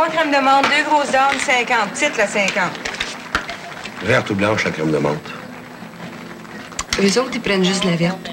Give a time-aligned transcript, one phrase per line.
[0.00, 1.92] trois crèmes de menthe, deux grosses dames, 50.
[1.92, 2.70] Titre, la 50.
[4.02, 5.30] Verte ou blanche, la crème de menthe?
[7.02, 8.30] Eux autres, ils prennent juste la verte.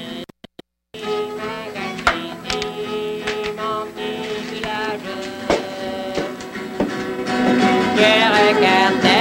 [7.97, 8.13] Je
[8.47, 9.17] regardais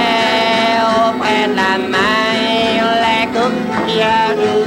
[1.09, 1.77] auprès de la
[3.87, 4.66] les.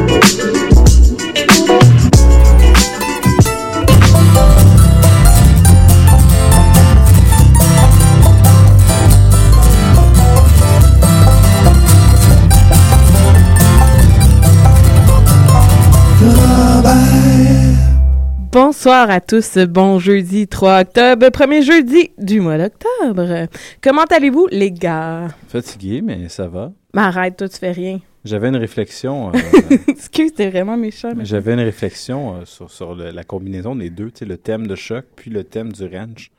[18.83, 23.47] Bonsoir à tous, bon jeudi 3 octobre, premier jeudi du mois d'octobre.
[23.79, 25.27] Comment allez-vous les gars?
[25.49, 26.71] Fatigué, mais ça va.
[26.95, 27.99] Mais arrête, toi tu fais rien.
[28.25, 29.29] J'avais une réflexion.
[29.35, 29.37] euh,
[29.87, 31.11] Excuse, t'es vraiment méchant.
[31.19, 35.05] J'avais une réflexion euh, sur, sur le- la combinaison des deux, le thème de choc
[35.15, 36.31] puis le thème du ranch.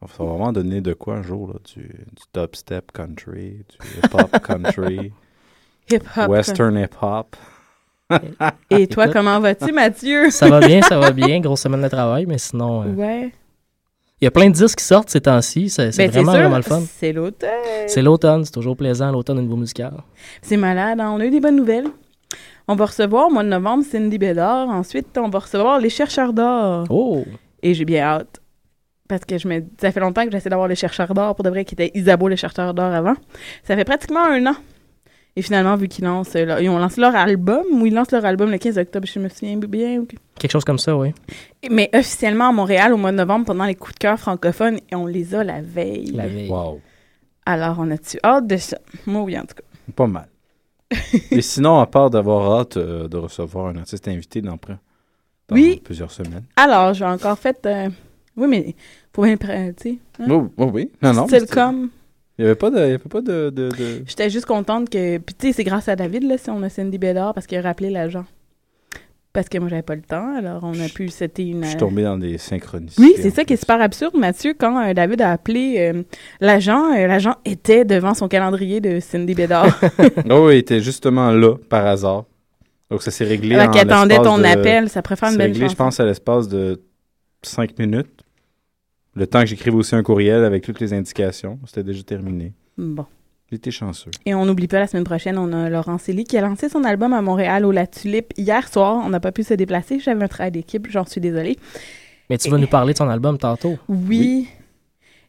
[0.00, 4.30] Ça va vraiment donner de quoi un jour, là, du, du dubstep country, du hip-hop
[4.46, 5.12] country,
[5.90, 6.28] Hip-hop.
[6.28, 7.34] western hip-hop.
[8.70, 9.14] Et toi, Écoute.
[9.14, 10.30] comment vas-tu, Mathieu?
[10.30, 11.40] Ça va bien, ça va bien.
[11.40, 13.32] Grosse semaine de travail, mais sinon, euh, Ouais.
[14.20, 15.70] il y a plein de disques qui sortent ces temps-ci.
[15.70, 16.82] C'est Ben, vraiment, sûr, vraiment le fun.
[16.86, 17.48] C'est l'automne.
[17.86, 19.94] C'est l'automne, c'est toujours plaisant, l'automne au niveau musical.
[20.42, 21.12] C'est malade, hein?
[21.14, 21.86] on a eu des bonnes nouvelles.
[22.68, 24.68] On va recevoir au mois de novembre Cindy Bédard.
[24.68, 26.86] Ensuite, on va recevoir les chercheurs d'or.
[26.90, 27.24] Oh!
[27.62, 28.40] Et j'ai bien hâte.
[29.06, 29.60] Parce que je me...
[29.78, 32.28] ça fait longtemps que j'essaie d'avoir les chercheurs d'or pour de vrai, qui était Isabeau
[32.28, 33.14] les chercheurs d'or avant.
[33.64, 34.54] Ça fait pratiquement un an.
[35.36, 38.24] Et finalement, vu qu'ils lancent, leur- ils ont lancé leur album, ou ils lancent leur
[38.24, 39.98] album le 15 octobre, je me souviens bien.
[40.00, 40.06] ou-
[40.38, 41.12] Quelque chose comme ça, oui.
[41.70, 44.94] Mais officiellement à Montréal, au mois de novembre, pendant les coups de cœur francophones, et
[44.94, 46.12] on les a la veille.
[46.12, 46.48] La veille.
[46.48, 46.80] Wow,
[47.46, 48.78] Alors, on a-tu hâte de ça?
[49.06, 49.92] Moi, oui, en tout cas.
[49.96, 50.28] pas mal.
[51.32, 54.56] Et sinon, à part d'avoir hâte euh, de recevoir un artiste invité dans,
[55.50, 55.80] Oui.
[55.82, 56.44] plusieurs semaines.
[56.56, 57.66] Alors, j'ai encore fait...
[57.66, 57.88] euh,
[58.36, 58.76] Oui, mais
[59.12, 59.36] faut bien
[59.72, 59.98] tu sais.
[60.20, 60.26] hein?
[60.30, 61.26] Oh, oh oui, non, non.
[61.28, 61.90] C'est le c'était- com.
[62.38, 62.76] Il n'y avait pas de...
[62.78, 65.18] il y avait pas de, de, de- J'étais juste contente que.
[65.18, 67.58] Puis, tu sais, c'est grâce à David, là, si on a Cindy Bédard, parce qu'il
[67.58, 68.24] a rappelé l'agent.
[69.32, 71.08] Parce que moi, j'avais pas le temps, alors on a pu.
[71.08, 71.64] C'était une.
[71.64, 73.02] Je suis tombé dans des synchronicités.
[73.02, 74.54] Oui, c'est ça qui est super absurde, Mathieu.
[74.56, 76.02] Quand euh, David a appelé euh,
[76.40, 79.76] l'agent, euh, l'agent était devant son calendrier de Cindy Bédard.
[80.30, 82.24] Oh, oui, il était justement là, par hasard.
[82.90, 85.68] Donc, ça s'est réglé Alors qu'il attendait ton de- appel, ça préfère une belle réglé,
[85.68, 86.80] je pense, à l'espace de
[87.42, 88.13] cinq minutes.
[89.16, 92.52] Le temps que j'écrive aussi un courriel avec toutes les indications, c'était déjà terminé.
[92.76, 93.06] Bon.
[93.52, 94.10] J'étais chanceux.
[94.26, 96.82] Et on n'oublie pas, la semaine prochaine, on a Laurent Célie qui a lancé son
[96.82, 99.02] album à Montréal au La Tulipe hier soir.
[99.04, 100.00] On n'a pas pu se déplacer.
[100.00, 101.56] J'avais un travail d'équipe, j'en suis désolée.
[102.30, 103.76] Mais tu vas nous parler de son album tantôt.
[103.88, 104.48] Oui.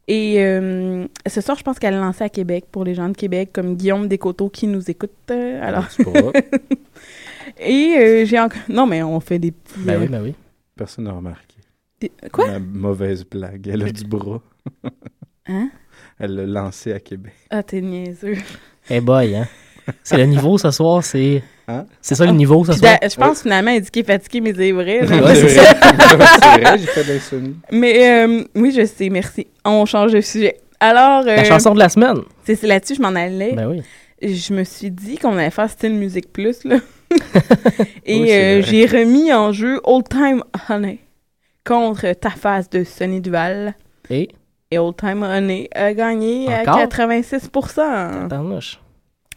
[0.08, 3.18] Et euh, ce soir, je pense qu'elle a lancé à Québec pour les gens de
[3.18, 5.12] Québec, comme Guillaume Descoteaux qui nous écoute.
[5.32, 5.88] euh, alors.
[5.90, 6.32] tu pourras.
[7.60, 8.62] Et euh, j'ai encore.
[8.70, 9.80] Non, mais on fait des petits.
[9.80, 10.34] Ben oui, euh, ben oui.
[10.76, 11.45] Personne n'a remarqué.
[12.32, 12.48] Quoi?
[12.48, 13.68] La mauvaise blague.
[13.68, 14.42] Elle a du bras.
[15.48, 15.70] Hein?
[16.20, 17.34] Elle l'a lancé à Québec.
[17.52, 18.38] Ah, t'es niaiseux.
[18.90, 19.48] Eh boy, hein.
[20.04, 21.44] C'est le niveau ce soir, c'est.
[21.68, 21.86] Hein?
[22.02, 22.98] C'est ça le niveau ce soir?
[23.02, 25.02] je pense finalement, elle dit qu'il est fatigué, mais c'est vrai.
[25.22, 26.78] Ouais, c'est vrai.
[26.80, 27.56] j'ai fait de l'insomnie.
[27.72, 29.48] Mais euh, oui, je sais, merci.
[29.64, 30.58] On change de sujet.
[30.80, 31.24] Alors.
[31.24, 32.18] La euh, chanson de la semaine.
[32.44, 33.54] C'est là-dessus je m'en allais.
[33.54, 33.82] Ben oui.
[34.22, 36.78] Je me suis dit qu'on allait faire style musique plus, là.
[38.06, 41.00] Et Oui, euh, j'ai remis en jeu Old Time Honey
[41.66, 43.76] contre Ta face de Sonny Duval.
[44.10, 44.30] Et?
[44.72, 46.78] Et Old Time Honey a gagné à Encore?
[46.78, 48.80] 86 Tabarnouche.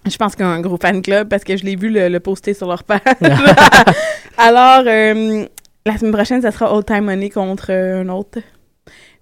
[0.06, 2.08] Je pense qu'il y a un gros fan club parce que je l'ai vu le,
[2.08, 3.00] le poster sur leur page.
[4.38, 5.44] Alors, euh,
[5.84, 8.38] la semaine prochaine, ça sera Old Time Honey contre euh, un autre.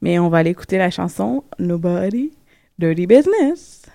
[0.02, 2.32] Mais on va aller écouter la chanson Nobody,
[2.78, 3.85] Dirty Business.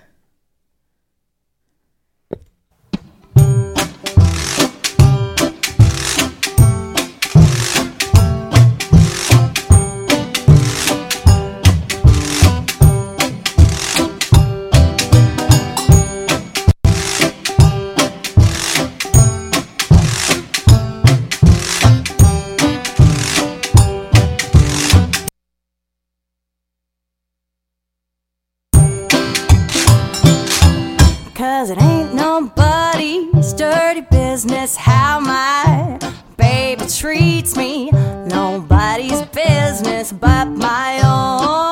[34.62, 35.98] Business how my
[36.36, 37.90] baby treats me.
[37.90, 41.71] Nobody's business but my own.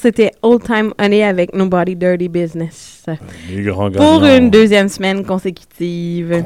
[0.00, 3.04] C'était Old Time Honey avec Nobody Dirty Business.
[3.50, 4.36] Les grands Pour gagnants.
[4.38, 6.44] une deuxième semaine consécutive.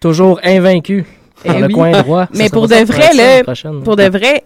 [0.00, 1.04] Toujours invaincu
[1.44, 1.72] Eh dans le oui.
[1.72, 2.28] coin droit.
[2.34, 3.42] Mais pour de vrai, là,
[3.84, 4.44] pour de vrai,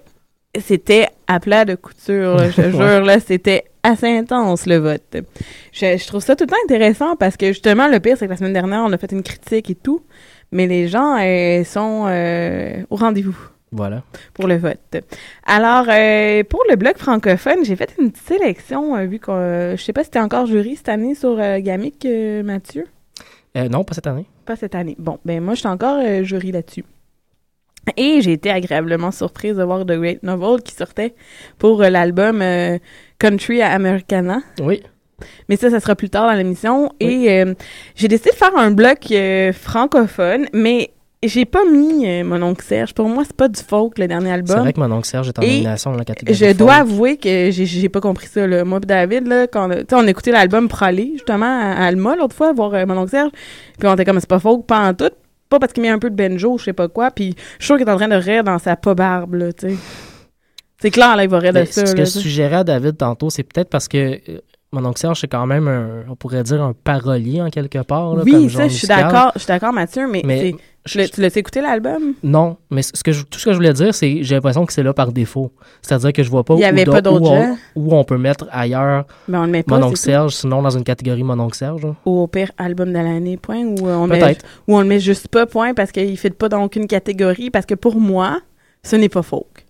[0.59, 2.37] c'était à plat de couture.
[2.37, 5.17] là, je te jure, là, c'était assez intense, le vote.
[5.73, 8.31] Je, je trouve ça tout le temps intéressant parce que, justement, le pire, c'est que
[8.31, 10.02] la semaine dernière, on a fait une critique et tout,
[10.52, 13.37] mais les gens euh, sont euh, au rendez-vous
[13.72, 14.02] Voilà.
[14.34, 14.96] pour le vote.
[15.44, 19.76] Alors, euh, pour le bloc francophone, j'ai fait une petite sélection, euh, vu que euh,
[19.76, 22.06] je sais pas si t'es encore jury cette année sur Gamic,
[22.44, 22.86] Mathieu?
[23.54, 24.26] Non, pas cette année.
[24.44, 24.96] Pas cette année.
[24.98, 26.84] Bon, ben moi, je suis encore jury là-dessus.
[27.96, 31.14] Et j'ai été agréablement surprise de voir The Great Novel qui sortait
[31.58, 32.44] pour l'album
[33.18, 34.40] Country Americana.
[34.60, 34.82] Oui.
[35.48, 36.90] Mais ça, ça sera plus tard dans l'émission.
[37.00, 37.44] Et
[37.94, 39.12] j'ai décidé de faire un bloc
[39.52, 40.90] francophone, mais
[41.22, 42.94] j'ai pas mis euh, mon oncle Serge.
[42.94, 44.56] Pour moi, c'est pas du folk, le dernier album.
[44.56, 46.34] C'est vrai que mon oncle Serge est en nomination dans la catégorie.
[46.38, 46.56] Je folk.
[46.56, 48.46] dois avouer que j'ai- j'ai pas compris ça.
[48.46, 48.64] Là.
[48.64, 51.86] Moi et David, là, quand on on a écouté l'album pour aller justement à, à
[51.86, 53.30] Alma l'autre fois, voir euh, mon oncle Serge.
[53.78, 55.10] Puis on était comme c'est pas folk, pas en tout.
[55.50, 57.10] Pas parce qu'il met un peu de benjo, je sais pas quoi.
[57.10, 59.52] Puis je suis sûre qu'il est en train de rire dans sa pas barbe, là,
[59.52, 59.76] tu sais.
[60.80, 61.84] C'est clair, là, il va rire de ça.
[61.84, 63.98] ce que je suggérais à David tantôt, c'est peut-être parce que
[64.30, 64.38] euh,
[64.72, 68.14] mon oncle Serge, c'est quand même un, on pourrait dire un parolier en quelque part.
[68.16, 70.54] là, Oui, ça, je suis d'accord, je suis d'accord, Mathieu, mais, Mais
[70.87, 72.14] tu l'as- tu l'as écouté l'album?
[72.22, 74.72] Non, mais ce que je- tout ce que je voulais dire, c'est j'ai l'impression que
[74.72, 75.52] c'est là par défaut.
[75.82, 77.56] C'est-à-dire que je vois pas Il y où, avait pas d'autres où on, gens.
[77.76, 79.96] où on peut mettre ailleurs Mais on le met pas, mon oncle.
[79.99, 81.82] Serge, sinon dans une catégorie mon oncle Serge.
[81.84, 81.94] là.
[82.06, 84.44] Ou au pire, album de l'année, point, ou on, met, Peut-être.
[84.68, 87.50] ou on le met juste pas, point, parce qu'il ne fit pas dans aucune catégorie,
[87.50, 88.40] parce que pour moi,
[88.82, 89.66] ce n'est pas folk.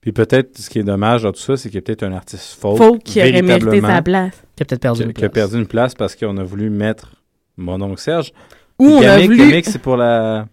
[0.00, 2.12] Puis peut-être, ce qui est dommage dans tout ça, c'est qu'il y a peut-être un
[2.12, 2.76] artiste folk.
[2.76, 4.42] Folk qui aurait mérité véritablement, sa place.
[4.56, 5.44] Qui a peut-être perdu qui- une qui a place.
[5.48, 7.12] perdu une place parce qu'on a voulu mettre
[7.56, 8.32] mon oncle Serge.
[8.78, 10.46] Ou on a voulu- Gamic, c'est pour la.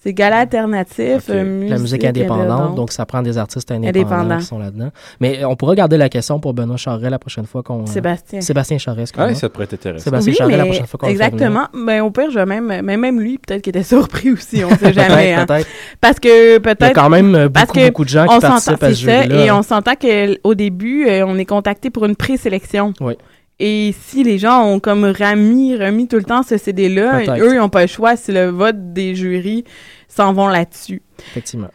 [0.00, 4.38] C'est gala alternatif, euh, La musique indépendante, donc ça prend des artistes indépendants Indépendants.
[4.38, 4.90] qui sont là-dedans.
[5.18, 7.82] Mais euh, on pourra garder la question pour Benoît Charret la prochaine fois qu'on.
[7.82, 8.40] euh, Sébastien.
[8.40, 9.34] Sébastien Charret, Ah, excuse-moi.
[9.34, 10.04] ça pourrait être intéressant.
[10.04, 11.66] Sébastien Oui, Charret la mais prochaine fois qu'on le fait Exactement.
[11.74, 14.70] Ben, au pire, je vais même, mais même lui, peut-être qu'il était surpris aussi, on
[14.76, 15.34] sait jamais.
[15.34, 15.46] Peut-être, hein.
[15.46, 15.66] peut-être.
[16.00, 16.80] Parce que peut-être.
[16.82, 18.82] Il y a quand même parce beaucoup, que beaucoup de gens qui on s'entend- participent
[18.84, 19.44] à ce c'est ça, jury-là.
[19.46, 22.92] Et on s'entend qu'au début, euh, on est contacté pour une présélection.
[23.00, 23.14] Oui.
[23.60, 27.58] Et si les gens ont comme remis, remis tout le temps ce CD-là, eux, ils
[27.58, 29.64] n'ont pas le choix si le vote des jurys
[30.08, 31.02] s'en vont là-dessus.
[31.30, 31.68] Effectivement.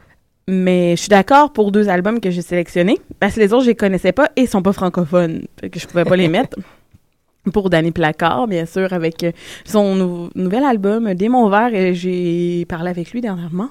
[0.48, 3.70] Mais je suis d'accord pour deux albums que j'ai sélectionnés, parce que les autres, je
[3.70, 5.44] les connaissais pas et sont pas francophones.
[5.60, 6.58] Fait que je pouvais pas les mettre.
[7.52, 9.26] Pour Danny Placard, bien sûr, avec
[9.66, 13.70] son nou- nouvel album, Démon vert, et j'ai parlé avec lui dernièrement.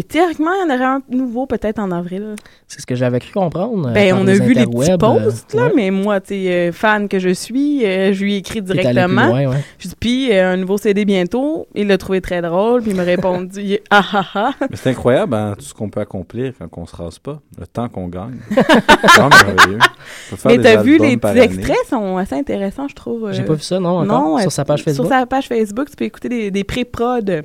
[0.00, 2.36] Et théoriquement, il y en aurait un nouveau peut-être en avril.
[2.68, 3.88] C'est ce que j'avais cru comprendre.
[3.88, 5.72] euh, Ben, on a vu les petits euh, posts, là, ouais.
[5.74, 9.26] mais moi, tu sais, euh, fan que je suis, euh, je lui ai écrit directement.
[9.26, 9.56] loin, ouais.
[9.80, 11.66] Je dis, puis, euh, un nouveau CD bientôt.
[11.74, 14.50] Il l'a trouvé très drôle, puis il m'a répondu, ah ah ah.
[14.60, 17.66] Mais c'est incroyable, hein, tout ce qu'on peut accomplir quand on se rase pas, le
[17.66, 18.38] temps qu'on gagne.
[18.50, 19.78] c'est merveilleux.
[20.46, 21.40] Mais t'as vu, les petits année.
[21.40, 23.32] extraits sont assez intéressants, je trouve.
[23.32, 24.40] J'ai pas vu ça, non, encore?
[24.42, 25.06] Sur sa page Facebook?
[25.08, 27.42] Sur sa page Facebook, tu peux écouter des, des pré-prod.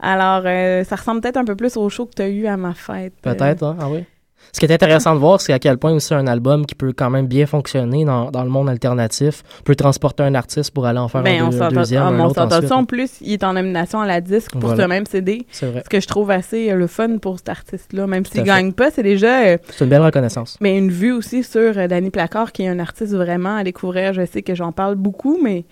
[0.00, 2.56] Alors, euh, ça ressemble peut-être un peu plus au show que tu as eu à
[2.56, 3.12] ma fête.
[3.26, 3.76] Euh, Peut-être, hein?
[3.80, 4.04] ah oui.
[4.52, 6.94] Ce qui est intéressant de voir, c'est à quel point aussi un album qui peut
[6.96, 11.00] quand même bien fonctionner dans, dans le monde alternatif peut transporter un artiste pour aller
[11.00, 12.68] en faire Ben, un, on deux- s'entend deuxième, ah, un on autre s'entend ensuite.
[12.68, 12.76] ça.
[12.76, 14.84] En plus, il est en nomination à la disque pour Voilà.
[14.84, 15.44] ce même CD.
[15.50, 15.82] C'est vrai.
[15.84, 18.06] Ce que je trouve assez euh, le fun pour cet artiste-là.
[18.06, 18.46] Même s'il fait.
[18.46, 19.42] gagne pas, c'est déjà...
[19.42, 20.56] euh, C'est une belle reconnaissance.
[20.62, 24.14] mais une vue aussi sur euh, Danny Placard, qui est un artiste vraiment à découvrir.
[24.14, 25.66] Je sais que j'en parle beaucoup, mais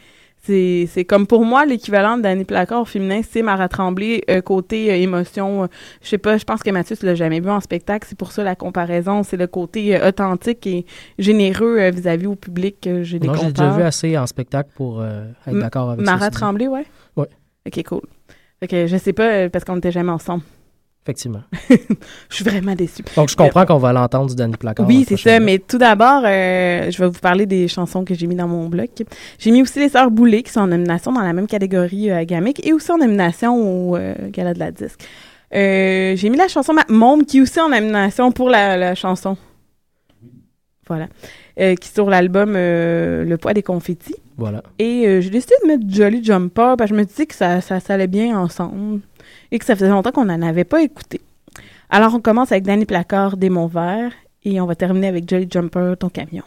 [0.46, 4.90] c'est c'est comme pour moi, l'équivalent de Danny Placard féminin, c'est Mara Tremblay, euh, côté
[4.90, 5.64] euh, émotion.
[5.64, 5.66] euh,
[6.02, 8.06] je sais pas, je pense que Mathieu, tu l'as jamais vu en spectacle.
[8.08, 9.22] C'est pour ça la comparaison.
[9.22, 10.86] C'est le côté euh, authentique et
[11.18, 15.58] généreux vis-à-vis au public que j'ai des j'ai déjà vu assez en spectacle pour être
[15.58, 16.12] d'accord avec ça.
[16.12, 16.36] Mara aussi.
[16.36, 16.86] Tremblay, ouais?
[17.16, 17.28] Ouais.
[17.66, 18.02] Ok, cool.
[18.60, 20.42] Fait que je sais pas, parce qu'on n'était jamais ensemble.
[21.06, 21.42] Effectivement.
[21.70, 23.04] Je suis vraiment déçue.
[23.14, 24.88] Donc, je comprends qu'on va l'entendre du Danny Placard.
[24.88, 25.38] Oui, c'est ça.
[25.38, 28.68] Mais tout d'abord, euh, je vais vous parler des chansons que j'ai mis dans mon
[28.68, 28.90] bloc.
[29.38, 32.24] J'ai mis aussi les Sœurs Boulay, qui sont en nomination dans la même catégorie euh,
[32.24, 34.98] gamique, et aussi en nomination au euh, Gala de la Disque.
[35.54, 38.96] Euh, j'ai mis la chanson Ma Monde, qui est aussi en nomination pour la, la
[38.96, 39.36] chanson.
[40.88, 41.06] Voilà.
[41.56, 44.16] Qui est sur l'album Le poids des confettis.
[44.36, 44.60] Voilà.
[44.80, 47.78] Et j'ai décidé de mettre Jolly Jumper parce que je me disais que ça, ça,
[47.78, 49.02] ça allait bien ensemble
[49.50, 51.20] et que ça faisait longtemps qu'on n'en avait pas écouté.
[51.90, 54.12] Alors, on commence avec Danny Placard, Démon Vert,
[54.44, 56.44] et on va terminer avec Jolly Jumper, ton camion.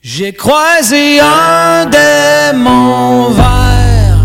[0.00, 4.18] J'ai croisé un démon vert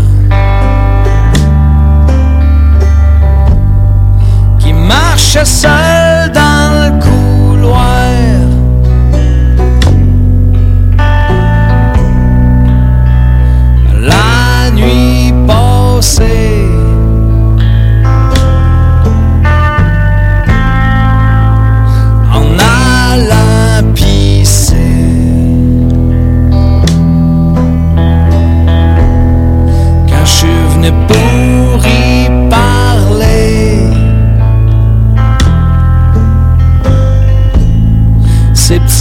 [4.60, 8.13] qui marchait seul dans le couloir.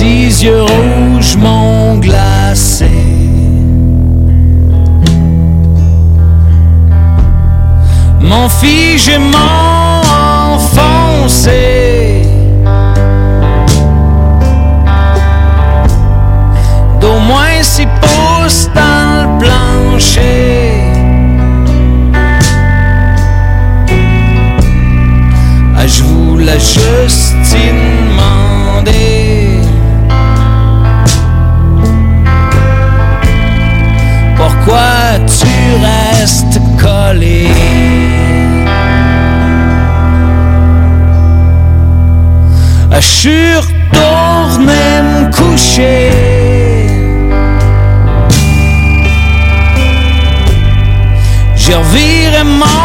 [0.04, 2.90] Petits yeux rouges m'ont glacé.
[8.20, 12.22] M'ont figé, m'ont enfoncé.
[17.00, 20.72] D'au moins six pouces dans le plancher.
[25.78, 28.04] Ah, je vous la Justine
[34.66, 35.46] Pourquoi tu
[35.84, 37.50] restes collé?
[42.92, 46.12] Je suis retourné me coucher.
[51.58, 52.83] J'ai reviré mon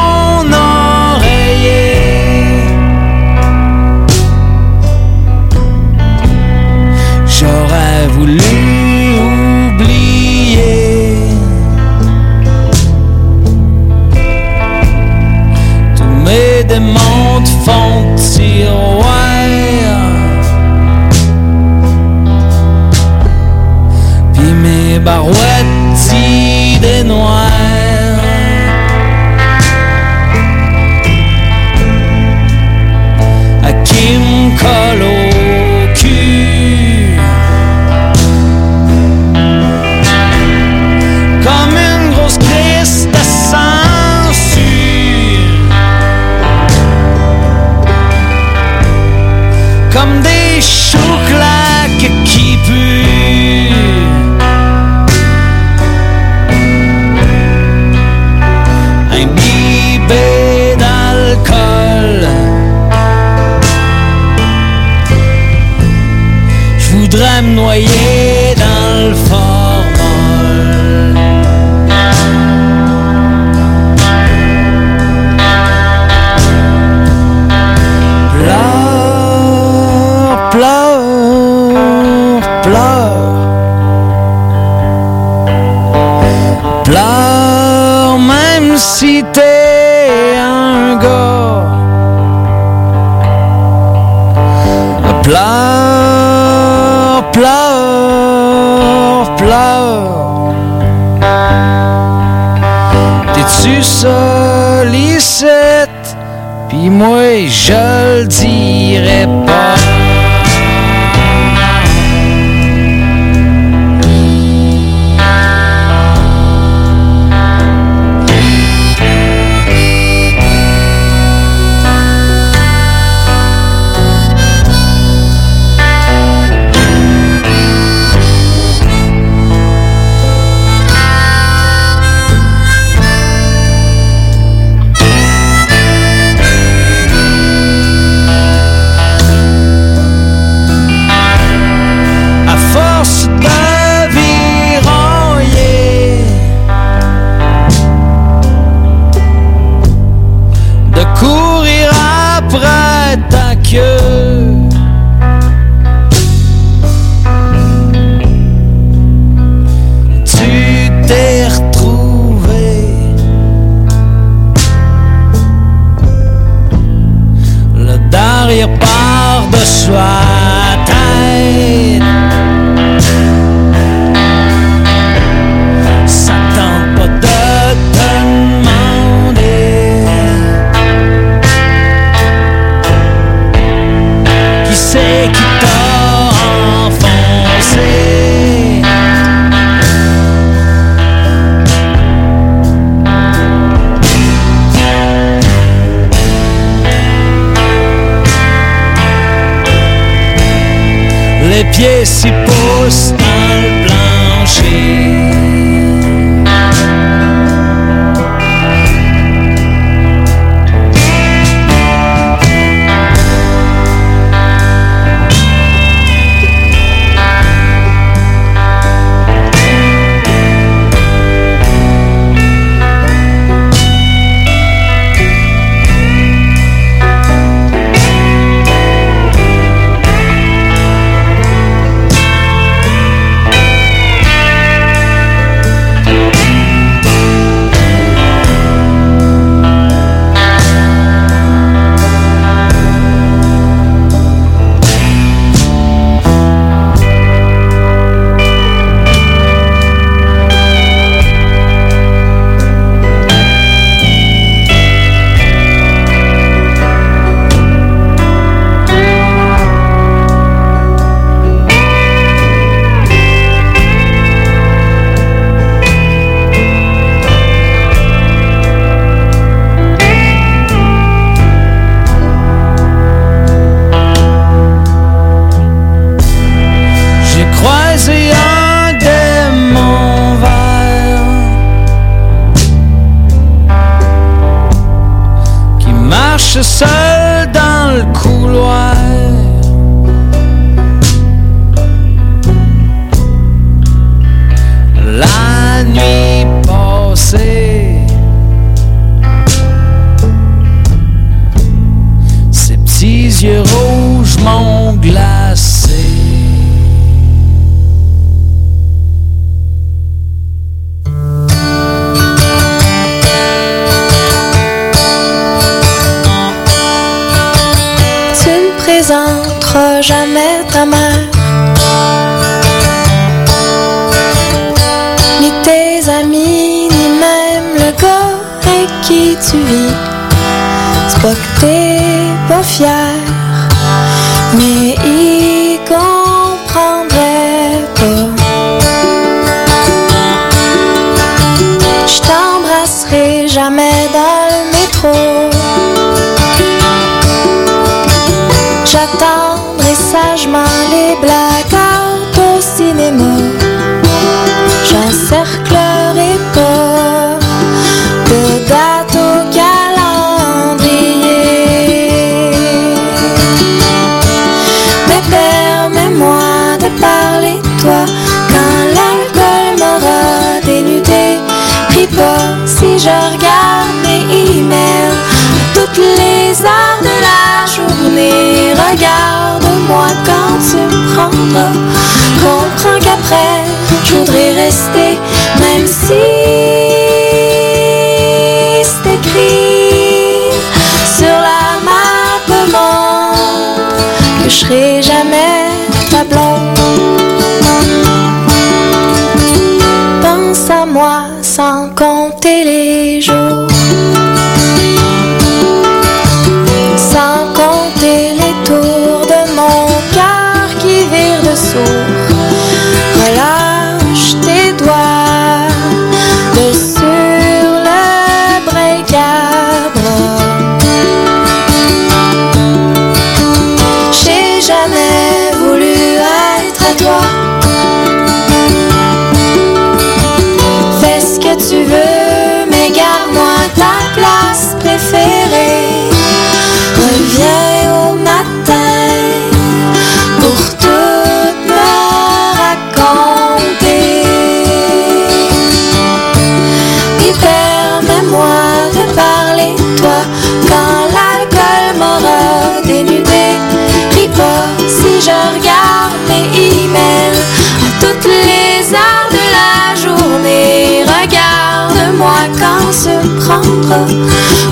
[402.65, 404.08] les jours.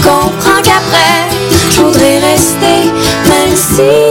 [0.02, 1.30] comprends qu'après,
[1.70, 2.92] je voudrais rester,
[3.26, 4.05] même si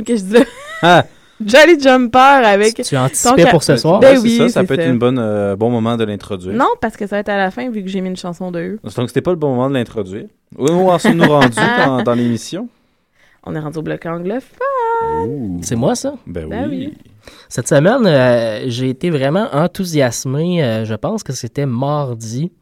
[0.00, 0.46] Saloon que je disais.
[0.82, 1.04] Ah.
[1.44, 2.74] Jolly Jumper avec.
[2.82, 3.98] Tu anticipais ton pour ce ca- soir?
[4.00, 6.54] Ben Ouais, c'est oui, ça, peut être une bonne, euh, bon moment de l'introduire.
[6.54, 8.50] Non, parce que ça va être à la fin vu que j'ai mis une chanson
[8.50, 8.80] de eux.
[8.82, 10.26] Donc, c'était pas le bon moment de l'introduire.
[10.58, 12.68] Où en sommes-nous rendus dans, dans l'émission?
[13.44, 15.60] On est rendu au bloc anglophone.
[15.62, 16.14] C'est moi, ça?
[16.26, 16.92] Ben Ben oui.
[17.48, 20.62] Cette semaine, euh, j'ai été vraiment enthousiasmé.
[20.62, 22.52] euh, je pense que c'était mardi.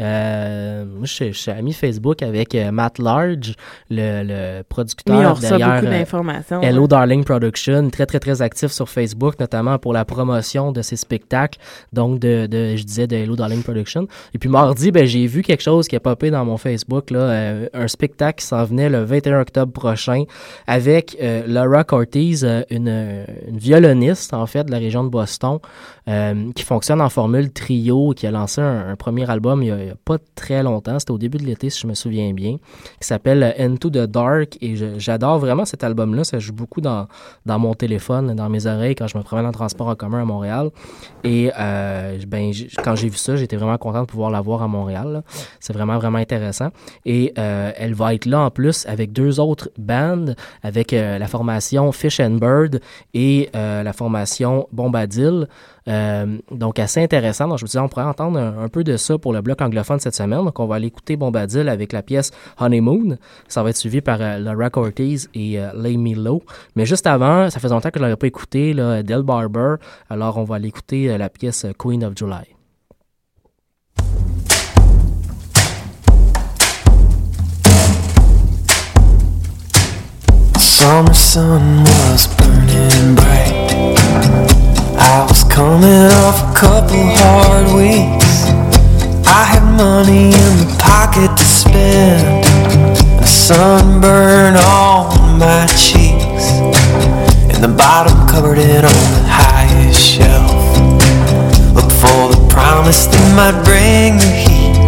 [0.00, 3.54] Euh, moi, je, suis- je suis ami Facebook avec euh, Matt Large,
[3.90, 6.88] le, le producteur Oui, derrière euh, Hello hein.
[6.88, 11.58] Darling Production, très très très actif sur Facebook, notamment pour la promotion de ses spectacles,
[11.92, 14.06] donc de, de je disais de Hello Darling Production.
[14.34, 17.18] Et puis mardi, ben j'ai vu quelque chose qui a popé dans mon Facebook là,
[17.20, 20.24] euh, un spectacle qui s'en venait le 21 octobre prochain
[20.66, 22.34] avec Laura Cortez,
[22.70, 25.58] une, une violoniste en fait de la région de Boston,
[26.08, 29.94] euh, qui fonctionne en formule trio, qui a lancé un, premier album il y a,
[30.06, 32.56] pas très longtemps, c'était au début de l'été si je me souviens bien,
[32.98, 34.56] qui s'appelle euh, Into the Dark.
[34.62, 37.08] Et j'adore vraiment cet album-là, ça joue beaucoup dans,
[37.44, 40.70] mon téléphone, dans mes oreilles quand je me promène en transport en commun à Montréal.
[41.24, 44.68] Et euh, ben, quand j'ai vu ça, j'étais vraiment content de pouvoir la voir à
[44.68, 45.22] Montréal,
[45.60, 46.68] c'est vraiment vraiment intéressant.
[47.04, 52.18] Et elle va être là en plus avec deux autres bands, avec la formation Fish
[52.20, 52.80] and Bird
[53.12, 55.46] et la formation Bombadil.
[55.88, 57.48] Euh, donc assez intéressant.
[57.48, 59.98] Donc je me disais, on pourrait entendre un, peu de ça pour le bloc anglophone
[60.00, 60.44] cette semaine.
[60.44, 63.16] Donc on va aller écouter Bombadil avec la pièce Honeymoon.
[63.48, 66.42] Ça va être suivi par euh, Laura Cortez et euh, Lay Me Low.
[66.76, 69.76] Mais juste avant, ça fait longtemps que je l'avais pas écouté, là, Del Barber.
[70.10, 72.54] Alors on va aller écouter la pièce Queen of July.
[80.58, 84.37] Summer sun was burning bright.
[85.58, 88.46] Coming off a couple hard weeks.
[89.26, 92.46] I had money in the pocket to spend.
[93.20, 96.62] A sunburn on my cheeks.
[97.50, 100.54] And the bottom covered it on the highest shelf.
[101.74, 104.78] Look for the promise that might bring the heat.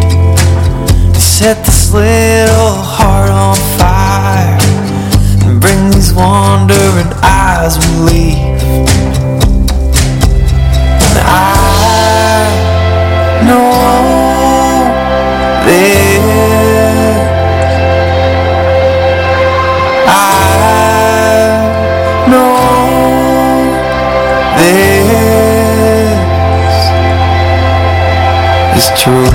[1.14, 4.56] To set this little heart on fire
[5.50, 8.69] and bring these wandering eyes relief.
[28.80, 29.30] Is true.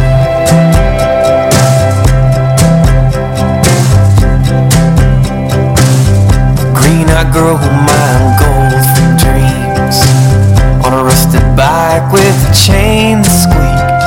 [6.73, 9.97] Green-eyed girl who mined gold from dreams.
[10.85, 14.03] On a rusted bike with a chain that squeaked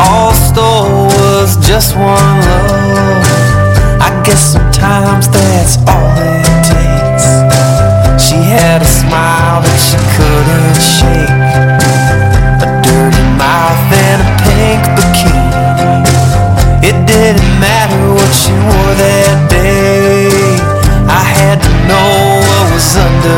[0.00, 3.24] All stole was just one love
[4.00, 7.26] I guess sometimes that's all it takes.
[8.24, 11.41] She had a smile that she couldn't shake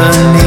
[0.04, 0.34] underneath.
[0.34, 0.43] I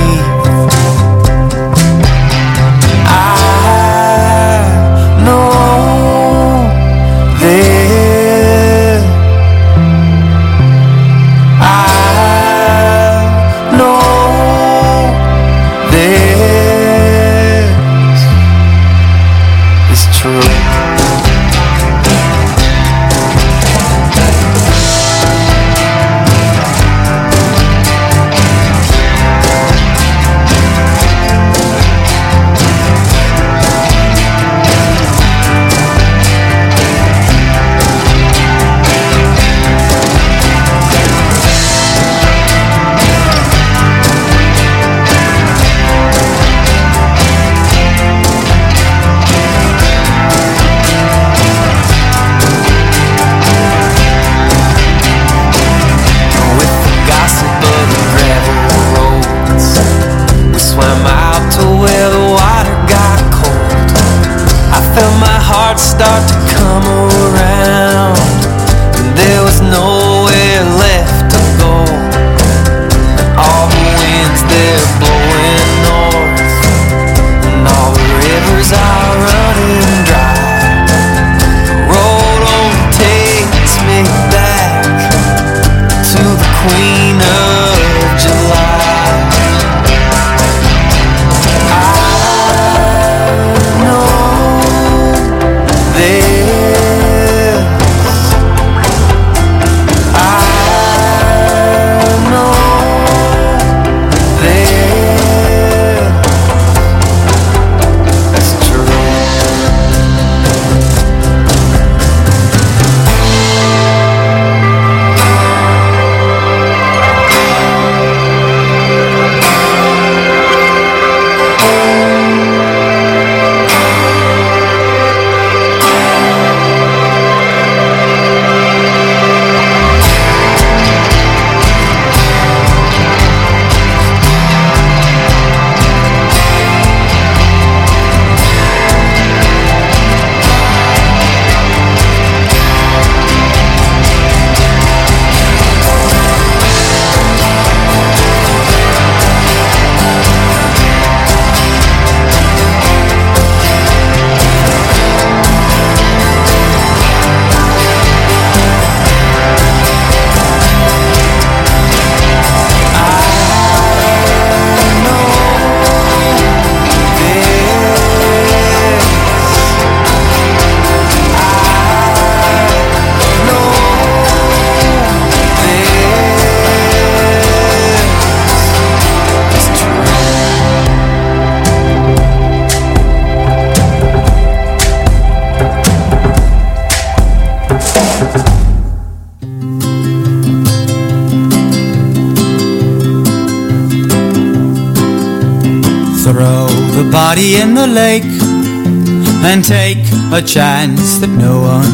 [200.37, 201.93] a chance that no one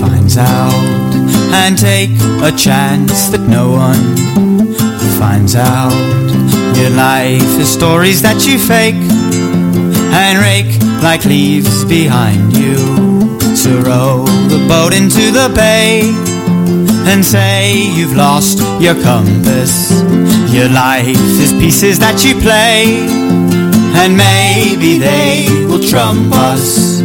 [0.00, 0.72] finds out.
[1.52, 4.16] And take a chance that no one
[5.18, 5.92] finds out.
[6.78, 10.72] Your life is stories that you fake and rake
[11.02, 12.76] like leaves behind you.
[13.54, 16.00] So row the boat into the bay
[17.12, 19.90] and say you've lost your compass.
[20.50, 23.04] Your life is pieces that you play,
[24.00, 26.97] and maybe they will trump us.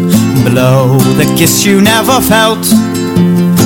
[0.43, 2.65] The kiss you never felt,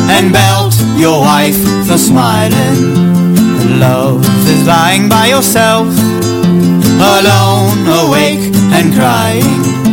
[0.09, 1.57] and belt your wife
[1.87, 3.79] for smiling.
[3.79, 9.86] Love is lying by yourself, alone, awake, and crying.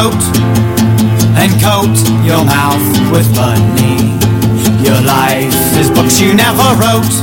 [0.00, 1.92] And coat
[2.24, 2.80] your mouth
[3.12, 4.16] with money.
[4.80, 7.16] Your life is books you never wrote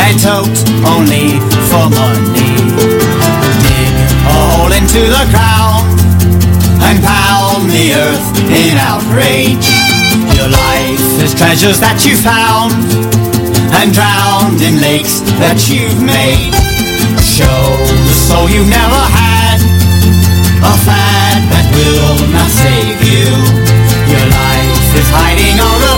[0.00, 0.58] and tote
[0.88, 1.36] only
[1.68, 2.56] for money.
[3.60, 3.92] Dig
[4.24, 5.92] a hole into the ground
[6.88, 9.68] and pound the earth in outrage.
[10.40, 12.72] Your life is treasures that you found
[13.76, 16.48] and drowned in lakes that you've made.
[17.20, 17.60] Show
[18.08, 19.37] the soul you never had
[20.62, 23.30] a fad that will not save you.
[24.10, 25.97] Your life is hiding all the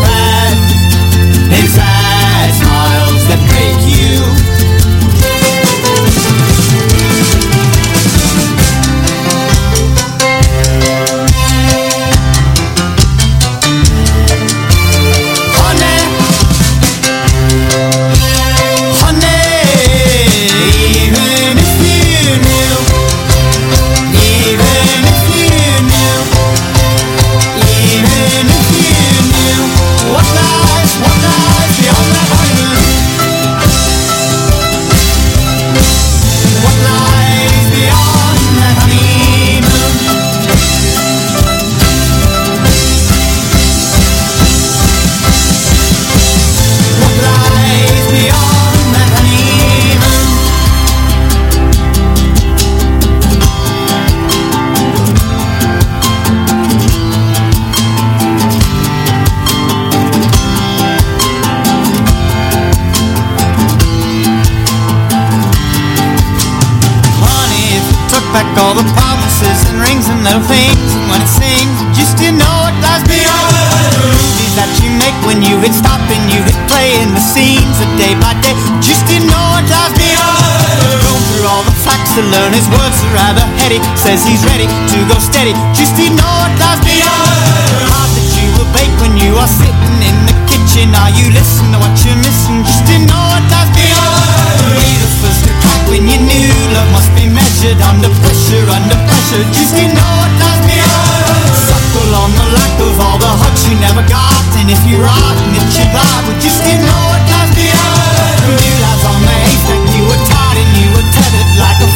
[83.70, 85.54] pathetic, says he's ready to go steady.
[85.74, 87.38] Just ignore what lies beyond.
[87.70, 90.90] The that you will bake when you are sitting in the kitchen.
[90.94, 92.66] Are you listening to what you're missing?
[92.66, 94.74] Just ignore what lies beyond.
[94.74, 98.98] Be the first to crack when you knew love must be measured under pressure, under
[99.06, 99.44] pressure.
[99.54, 101.46] Just ignore what lies beyond.
[101.54, 105.36] Suckle on the lack of all the hugs you never got, and if you rot
[105.46, 108.18] and if you die, well just ignore what lies beyond.
[108.50, 111.89] You lies on the haystack, you were tied and you were tethered like a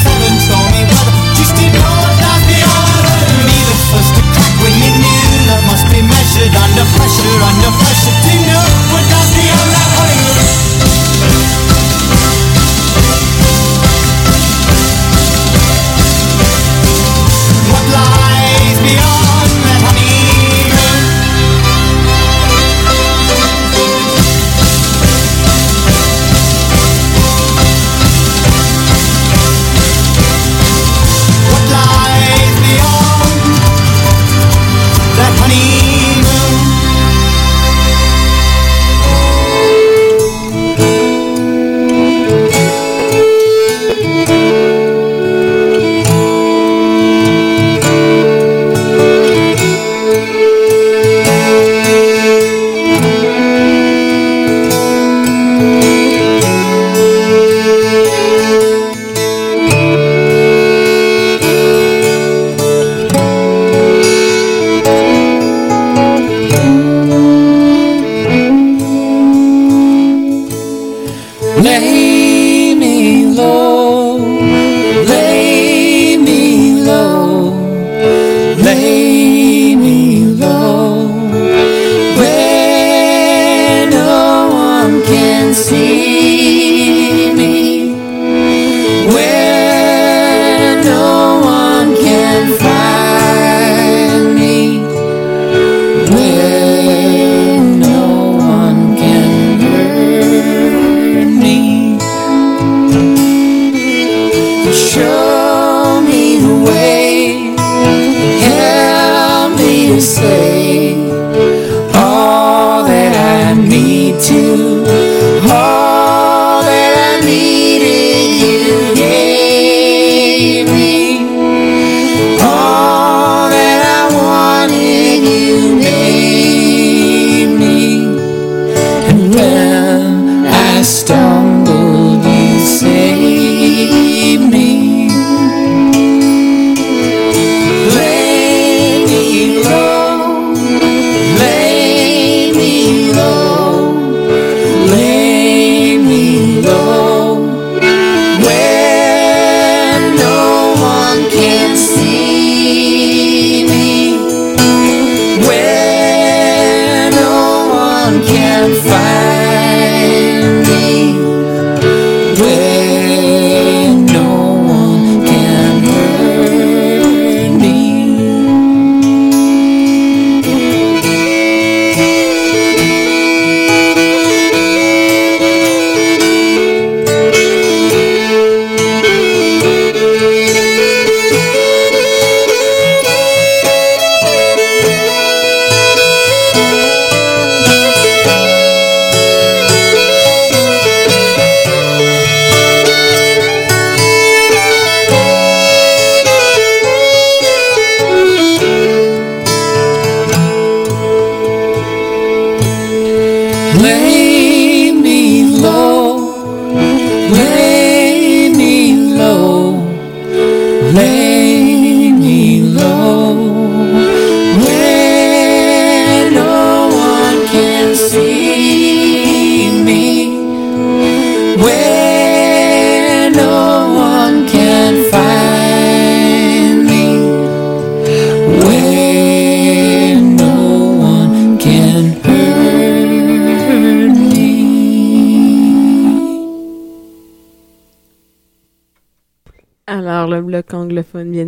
[6.45, 8.74] it under pressure, under pressure, Tina.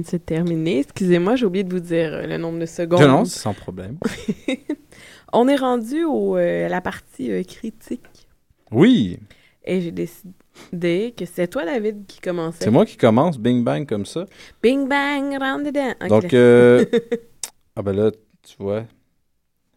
[0.06, 0.80] de se terminer.
[0.80, 3.00] Excusez-moi, j'ai oublié de vous dire euh, le nombre de secondes.
[3.00, 3.98] Non, sans problème.
[5.32, 8.28] On est rendu à euh, la partie euh, critique.
[8.70, 9.18] Oui.
[9.64, 12.64] Et j'ai décidé que c'est toi, David, qui commençait.
[12.64, 14.26] C'est moi qui commence, bing bang, comme ça.
[14.62, 15.94] Bing bang, rentre dedans.
[16.00, 16.08] Okay.
[16.08, 17.20] Donc,
[17.76, 18.10] ah ben là,
[18.42, 18.84] tu vois,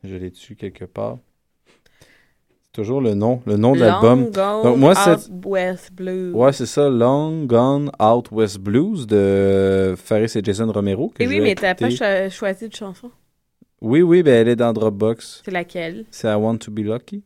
[0.03, 1.17] je l'ai tué quelque part?
[2.79, 4.21] Toujours le nom, le nom de l'album.
[4.25, 5.11] Long Gone Donc, moi, c'est.
[5.11, 6.33] Out West Blues.
[6.33, 11.09] Ouais, c'est ça, Long Gone Out West Blues de Faris et Jason Romero.
[11.09, 13.11] que Et oui, mais t'as pas cho- choisi de chanson.
[13.81, 15.41] Oui, oui, ben elle est dans Dropbox.
[15.43, 16.05] C'est laquelle?
[16.11, 17.23] C'est I Want to Be Lucky.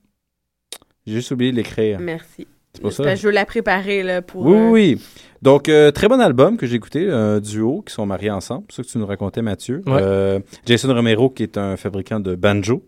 [1.05, 1.99] J'ai juste oublié de l'écrire.
[1.99, 2.47] Merci.
[2.73, 3.13] C'est pour ça.
[3.13, 4.45] Je veux la préparer là, pour.
[4.45, 5.01] Oui, euh, oui, oui.
[5.43, 8.63] Donc, euh, très bon album que j'ai écouté, un duo qui sont mariés ensemble.
[8.69, 9.83] C'est ça que tu nous racontais, Mathieu.
[9.85, 9.99] Ouais.
[10.01, 12.83] Euh, Jason Romero, qui est un fabricant de banjo,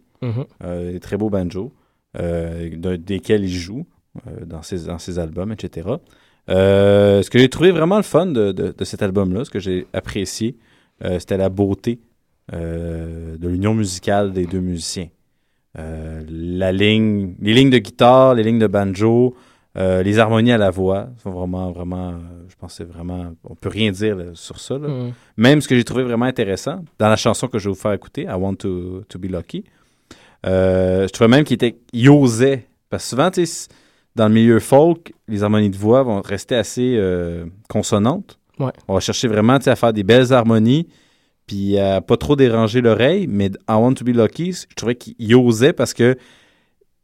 [0.63, 1.71] des très beaux banjos,
[2.19, 3.85] de- desquels il joue
[4.27, 5.89] euh, dans, ses, dans ses albums, etc.
[6.49, 9.59] Euh, ce que j'ai trouvé vraiment le fun de, de- de cet album-là, ce que
[9.59, 10.55] j'ai apprécié,
[11.03, 11.99] euh, c'était la beauté
[12.53, 15.07] euh, de l'union musicale des deux musiciens.
[15.77, 19.35] Euh, la ligne, les lignes de guitare, les lignes de banjo,
[19.77, 22.13] euh, les harmonies à la voix sont vraiment, vraiment, euh,
[22.47, 24.77] je pense que c'est vraiment, on peut rien dire là, sur ça.
[24.77, 24.87] là.
[24.87, 25.11] Mhm.
[25.35, 27.91] Même ce que j'ai trouvé vraiment intéressant dans la chanson que je vais vous faire
[27.91, 29.71] écouter, I Want to, to Be Lucky, euh,
[30.45, 33.67] je trouvais même qu'il était, il osait, parce que souvent, tu sais,
[34.15, 38.39] dans le milieu folk, les harmonies de voix vont rester assez euh, consonantes.
[38.59, 38.71] Ouais.
[38.87, 40.87] On va chercher vraiment à faire des belles harmonies,
[41.47, 45.35] puis à pas trop déranger l'oreille, mais I Want to Be Lucky, je trouvais qu'il
[45.35, 46.15] osait parce que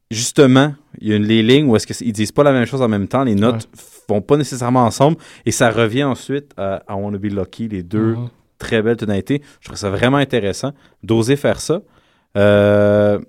[0.09, 2.81] justement, il y a une, les lignes où est-ce qu'ils disent pas la même chose
[2.81, 3.67] en même temps, les notes
[4.09, 7.83] vont pas nécessairement ensemble, et ça revient ensuite à I Want to Be Lucky, les
[7.83, 8.29] deux Mhm.
[8.57, 9.41] très belles tonalités.
[9.59, 10.71] Je trouve ça vraiment intéressant
[11.03, 11.81] d'oser faire ça.
[12.37, 13.19] Euh,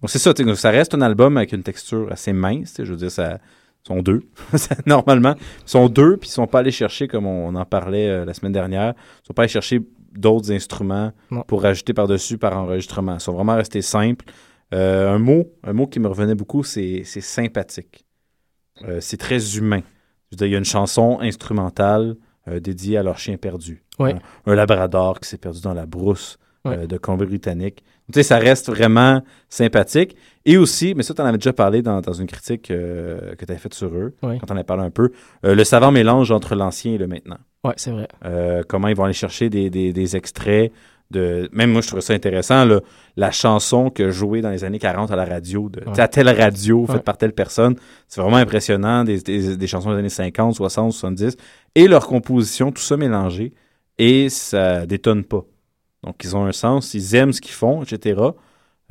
[0.00, 3.10] donc c'est ça, ça reste un album avec une texture assez mince, je veux dire,
[3.10, 3.38] ça
[3.82, 4.22] sont deux,
[4.86, 5.34] normalement.
[5.38, 8.24] Ils sont deux, puis ils sont pas allés chercher, comme on, on en parlait euh,
[8.24, 9.80] la semaine dernière, ils sont pas allés chercher
[10.12, 11.42] d'autres instruments Non.
[11.42, 13.14] pour rajouter par-dessus par enregistrement.
[13.14, 14.24] Ils sont vraiment restés simples.
[14.74, 18.04] Euh, un mot, un mot qui me revenait beaucoup, c'est sympathique.
[18.86, 19.82] Euh, c'est très humain.
[20.30, 22.16] Je veux dire, il y a une chanson instrumentale
[22.60, 23.84] dédiée à leur chien perdu.
[23.98, 24.14] Ouais.
[24.46, 26.76] Un, un labrador qui s'est perdu dans la brousse Ouais.
[26.80, 27.82] euh, de Colombie-Britannique.
[28.12, 30.16] Tu sais, ça reste vraiment sympathique.
[30.44, 33.44] Et aussi, mais ça, tu en avais déjà parlé dans, dans une critique euh, que
[33.44, 34.38] tu avais faite sur eux, Ouais.
[34.40, 35.10] quand on avait parlé un peu,
[35.44, 37.38] euh, le savant mélange entre l'ancien et le maintenant.
[37.64, 38.08] Ouais, c'est vrai.
[38.68, 40.72] Comment ils vont aller chercher des, des- des extraits
[41.10, 41.48] de.
[41.52, 42.80] Même moi, je trouvais ça intéressant, là,
[43.16, 46.86] la chanson que jouée dans les années 40 à la radio, de, à telle radio,
[46.86, 47.76] faite par telle personne.
[48.08, 51.36] C'est vraiment impressionnant, des, des- des chansons des années 50, 60, 70,
[51.74, 53.52] et leur composition, tout ça mélangé,
[53.98, 55.44] et ça détonne pas.
[56.04, 58.20] Donc, ils ont un sens, ils aiment ce qu'ils font, etc.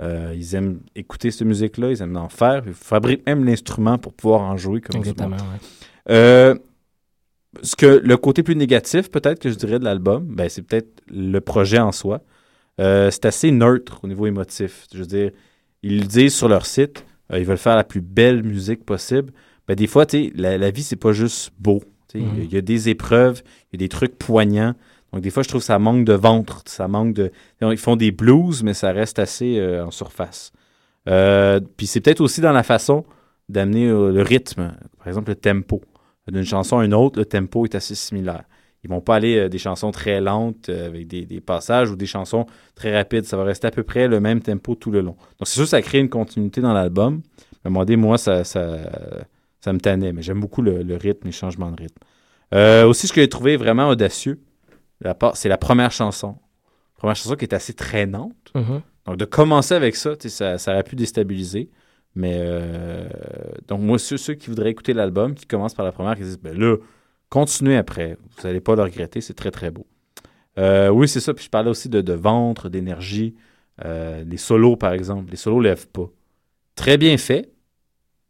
[0.01, 4.13] Euh, ils aiment écouter cette musique-là, ils aiment en faire, ils fabriquent même l'instrument pour
[4.13, 5.59] pouvoir en jouer comme du Exactement, ouais.
[6.11, 6.55] Euh,
[7.63, 11.01] ce que le côté plus négatif, peut-être que je dirais de l'album, ben, c'est peut-être
[11.07, 12.21] le projet en soi.
[12.79, 14.87] Euh, c'est assez neutre au niveau émotif.
[14.93, 15.31] Je veux dire,
[15.81, 17.03] ils le disent sur leur site,
[17.33, 19.33] ils veulent faire la plus belle musique possible.
[19.67, 20.05] Ben, des fois,
[20.35, 21.81] la, la vie, c'est pas juste beau.
[22.15, 22.41] Y Mhm.
[22.43, 24.73] il y, a des épreuves, il y a des trucs poignants.
[25.11, 26.61] Donc, des fois, je trouve que ça manque de ventre.
[26.65, 27.31] Ça manque de.
[27.61, 30.51] Ils font des blues, mais ça reste assez euh, en surface.
[31.07, 33.05] Euh, Puis c'est peut-être aussi dans la façon
[33.47, 35.81] d'amener euh, le rythme, par exemple le tempo.
[36.27, 38.43] D'une chanson à une autre, le tempo est assez similaire.
[38.83, 42.45] Ils vont pas aller des chansons très lentes avec des, passages ou des chansons
[42.75, 43.25] très rapides.
[43.25, 45.17] Ça va rester à peu près le même tempo tout le long.
[45.39, 47.21] Donc c'est sûr ça crée une continuité dans l'album.
[47.65, 48.77] Donné, moi, ça, ça,
[49.59, 52.87] ça me tannait, mais j'aime beaucoup le, le rythme, les changements de rythme.
[52.87, 54.39] Aussi, ce que j'ai trouvé vraiment audacieux,
[55.33, 56.37] c'est la première chanson.
[56.95, 58.51] Première chanson qui est assez traînante.
[58.55, 58.81] Mhm.
[59.05, 61.69] Donc, de commencer avec ça, ça, ça aurait pu déstabiliser.
[62.15, 63.07] Mais, euh,
[63.67, 66.39] donc, moi, ceux, ceux qui voudraient écouter l'album, qui commencent par la première, qui disent,
[66.39, 66.75] ben là,
[67.29, 68.17] continuez après.
[68.37, 69.87] Vous n'allez pas le regretter, c'est très, très beau.
[70.57, 71.33] Euh, oui, c'est ça.
[71.33, 73.35] Puis je parlais aussi de, de ventre, d'énergie.
[73.85, 75.31] Euh, les solos, par exemple.
[75.31, 76.09] Les solos ne lèvent pas.
[76.75, 77.51] Très bien fait.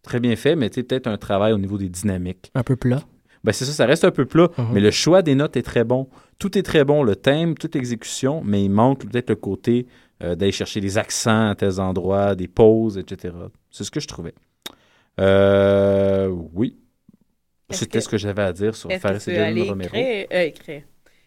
[0.04, 2.52] Très bien fait, mais peut-être un travail au niveau des dynamiques.
[2.56, 3.04] Un peu plat.
[3.44, 4.68] Ben c'est ça, ça reste un peu plat, Mhm.
[4.74, 6.10] mais le choix des notes est très bon.
[6.40, 9.88] Tout est très bon, le thème, toute l'exécution, mais il manque peut-être le côté
[10.22, 13.34] euh, d'aller chercher des accents à tels endroits, des pauses, etc.
[13.72, 14.34] C'est ce que je trouvais.
[15.20, 16.78] Euh, oui.
[17.72, 19.90] C'était ce que j'avais à dire sur Faris et aller Romero.
[19.96, 20.82] écrire, euh, écrire.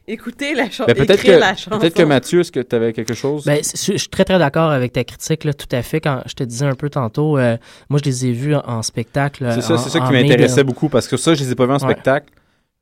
[0.08, 0.84] Écouter la, chanson.
[0.88, 1.78] Ben, peut-être écrire que, la chanson.
[1.78, 3.44] peut-être que Mathieu, est-ce que tu avais quelque chose?
[3.44, 6.00] Ben, je suis très, très d'accord avec ta critique, là, tout à fait.
[6.00, 7.56] Quand je te disais un peu tantôt, euh,
[7.88, 9.46] moi, je les ai vus en, en spectacle.
[9.54, 11.66] c'est ça, en- c'est ça qui m'intéressait beaucoup parce que ça, je les ai pas
[11.66, 11.92] vus en Ouais.
[11.92, 12.28] spectacle.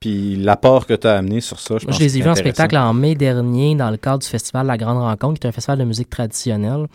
[0.01, 2.31] Puis l'apport que tu as amené sur ça, je Moi, pense je les ai vus
[2.31, 5.51] en spectacle en mai dernier dans le cadre du festival La Grande Rencontre, qui est
[5.51, 6.87] un festival de musique traditionnelle.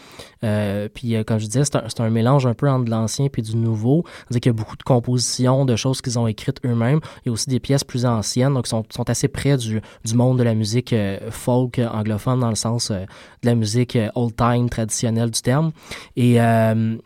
[0.43, 3.41] Euh, puis, euh, comme je disais, c'est un, mélange un peu entre de l'ancien et
[3.43, 4.05] du nouveau.
[4.07, 6.99] C'est-à-dire qu'il y a beaucoup de compositions, de choses qu'ils ont écrites eux-mêmes.
[7.23, 9.81] Il y a aussi des pièces plus anciennes, donc ils sont, sont assez près du,
[10.03, 13.05] du monde de la musique euh, folk euh, anglophone, dans le sens de
[13.43, 15.73] la musique old-time traditionnelle du terme.
[16.15, 16.41] Et...
[16.41, 16.97] euh,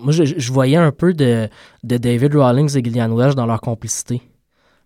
[0.00, 1.48] moi, je, je voyais un peu de,
[1.82, 4.22] de David Rawlings et Gillian Welch dans leur complicité.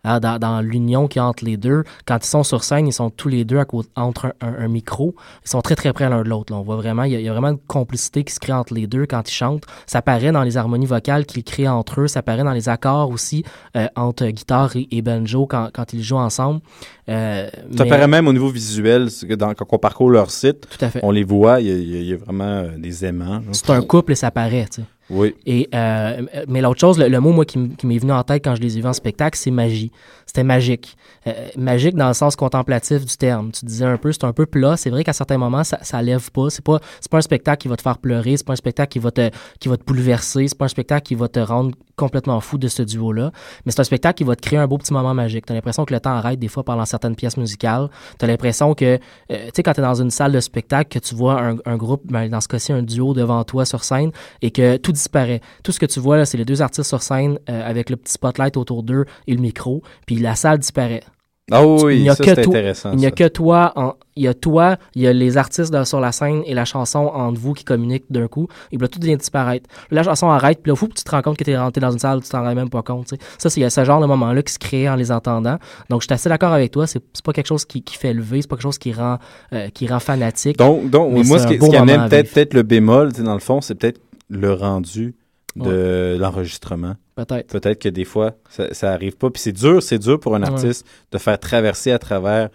[0.04, 1.84] Hein, dans dans l'union a entre les deux.
[2.06, 4.64] Quand ils sont sur scène, ils sont tous les deux à côté, entre un, un-
[4.64, 5.14] un micro.
[5.44, 6.52] Ils sont très, très près l'un de l'autre.
[6.52, 8.52] On voit vraiment, il y, a, il y a vraiment une complicité qui se crée
[8.52, 9.62] entre les deux quand ils chantent.
[9.86, 12.08] Ça paraît dans les harmonies vocales qu'ils créent entre eux.
[12.08, 13.44] Ça paraît dans les accords aussi
[13.76, 16.62] euh, entre guitare et, et banjo quand, quand ils jouent ensemble.
[17.08, 20.66] Euh, Ça mais- paraît même au niveau visuel, que dans- quand on parcourt leur site,
[20.68, 20.98] Tout à fait.
[21.04, 23.40] on les voit, il y a, il y vraiment euh, des aimants.
[23.52, 24.86] C'est un couple et ça paraît, tu sais.
[25.12, 25.34] Oui.
[25.74, 28.78] Euh, mais l'autre chose, le, mot, moi, qui, m'est venu en tête quand je les
[28.78, 29.92] ai vus en spectacle, c'est magie.
[30.24, 30.96] C'était magique.
[31.26, 33.52] Euh, magique dans le sens contemplatif du terme.
[33.52, 34.76] Tu disais un peu, c'est un peu plat.
[34.78, 36.48] C'est vrai qu'à certains moments, ça, ça lève pas.
[36.48, 38.38] C'est pas, pas un spectacle qui va te faire pleurer.
[38.38, 40.48] C'est pas un spectacle qui va te, qui va te bouleverser.
[40.48, 43.32] C'est pas un spectacle qui va te rendre complètement fou de ce duo-là.
[43.64, 45.46] Mais c'est un spectacle qui va te créer un beau petit moment magique.
[45.46, 47.88] T'as l'impression que le temps arrête des fois pendant certaines pièces musicales.
[48.18, 51.14] T'as l'impression que, euh, tu sais, quand t'es dans une salle de spectacle, que tu
[51.14, 54.76] vois un, groupe, ben, dans ce cas-ci, un duo devant toi sur scène et que
[54.76, 55.40] tout disparaît.
[55.62, 57.96] Tout ce que tu vois, là, c'est les deux artistes sur scène euh, avec le
[57.96, 61.02] petit spotlight autour d'eux et le micro, puis la salle disparaît.
[61.50, 63.14] Ah oui, Il n'y a ça, que c'est toi- intéressant, Il n'y a ça.
[63.16, 66.12] que toi, en- il y a toi, il y a les artistes de- sur la
[66.12, 68.46] scène et la chanson entre vous qui communiquent d'un coup.
[68.70, 69.68] Et puis là, tout vient disparaître.
[69.90, 71.90] La chanson arrête, puis là, fou, tu te rends compte que tu es rentré dans
[71.90, 73.12] une salle, tu t'en rends même pas compte.
[73.38, 75.58] Ça, c'est y ce genre de moment-là qui se crée en les entendant.
[75.90, 76.86] Donc, je suis assez d'accord avec toi.
[76.86, 79.18] C'est pas quelque chose qui, qui fait lever, c'est pas quelque chose qui rend,
[79.52, 80.56] euh, qui rend fanatique.
[80.58, 84.52] Donc, moi, ce qui, ce amène peut-être le bémol, dans le fond, c'est peut-être le
[84.54, 85.14] rendu
[85.56, 86.94] de l'enregistrement.
[87.14, 87.48] Peut-être.
[87.52, 89.30] Peut-être que des fois, ça, ça arrive pas.
[89.30, 90.48] Puis c'est dur, c'est dur pour un Ouais.
[90.48, 92.48] artiste de faire traverser à travers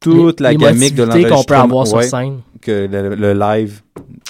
[0.00, 1.62] toute Les- la gamique de qu'on peut l'enregistrement.
[1.64, 2.40] avoir sur Ouais, scène.
[2.60, 3.80] Que le, le live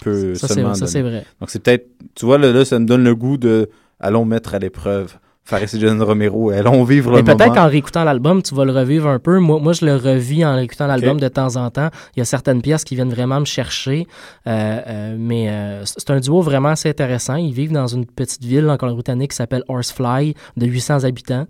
[0.03, 1.25] peut Ça, seulement ça, c'est vrai.
[1.41, 3.69] Donc c'est peut-être, tu vois, là, là, ça me donne le goût de
[4.01, 5.17] allons mettre à l'épreuve
[5.47, 7.55] Faris et John Romero allons vivre Mais le peut-être moment.
[7.55, 9.39] qu'en réécoutant l'album, tu vas le revivre un peu.
[9.39, 11.89] Moi, moi je le revis en réécoutant l'album de temps en temps.
[12.17, 14.09] Il y a certaines pièces qui viennent vraiment me chercher.
[14.49, 17.37] Euh, euh, mais euh, c'est un duo vraiment assez intéressant.
[17.37, 21.47] Ils vivent dans une petite ville en Colombie-Britannique qui s'appelle Horsefly, de 800 habitants.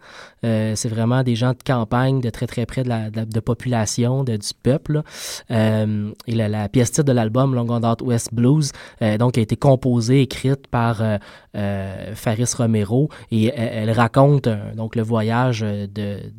[0.47, 3.25] Euh, c'est vraiment des gens de campagne, de très très près de la, de la-
[3.27, 5.03] de population, de, du peuple.
[5.51, 8.71] Euh, et la, la pièce titre de l'album, Long on Out West Blues,
[9.03, 11.19] euh, donc a été composée, écrite par euh,
[11.57, 15.87] euh, Faris Romero et elle, elle raconte euh, donc le voyage de,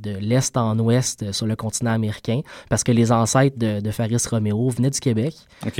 [0.01, 4.23] de l'est en ouest sur le continent américain parce que les ancêtres de, de Faris
[4.29, 5.35] Romero venaient du Québec,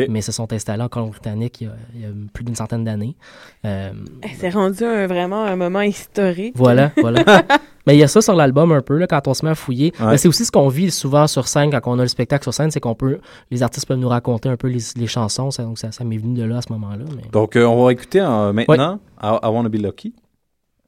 [0.09, 2.83] mais se sont installés en Colombie-Britannique il, y a- il y a plus d'une centaine
[2.83, 3.15] d'années.
[3.63, 6.53] C'est rendu un- vraiment un moment historique.
[6.55, 7.23] voilà, voilà.
[7.87, 9.55] Mais il y a ça sur l'album un peu, là, quand on se met à
[9.55, 9.93] fouiller.
[10.01, 10.07] Ouais.
[10.07, 12.53] Mais c'est aussi ce qu'on vit souvent sur scène, quand on a le spectacle sur
[12.53, 13.19] scène, c'est qu'on peut,
[13.49, 15.51] les artistes peuvent nous raconter un peu les, les chansons.
[15.51, 17.05] Ça, donc ça, ça m'est venu de là à ce moment-là.
[17.15, 17.23] Mais...
[17.31, 20.13] Donc, euh, on va écouter euh, maintenant I, I Wanna Be Lucky.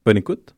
[0.06, 0.54] Bonne écoute.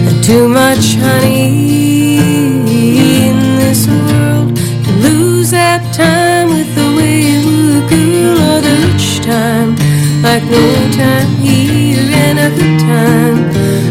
[0.07, 2.17] And too much honey
[3.27, 9.75] in this world to lose that time with the wayward girl or the rich time,
[10.21, 13.39] like no time here, and a good time,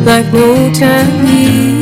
[0.05, 1.76] like no time here.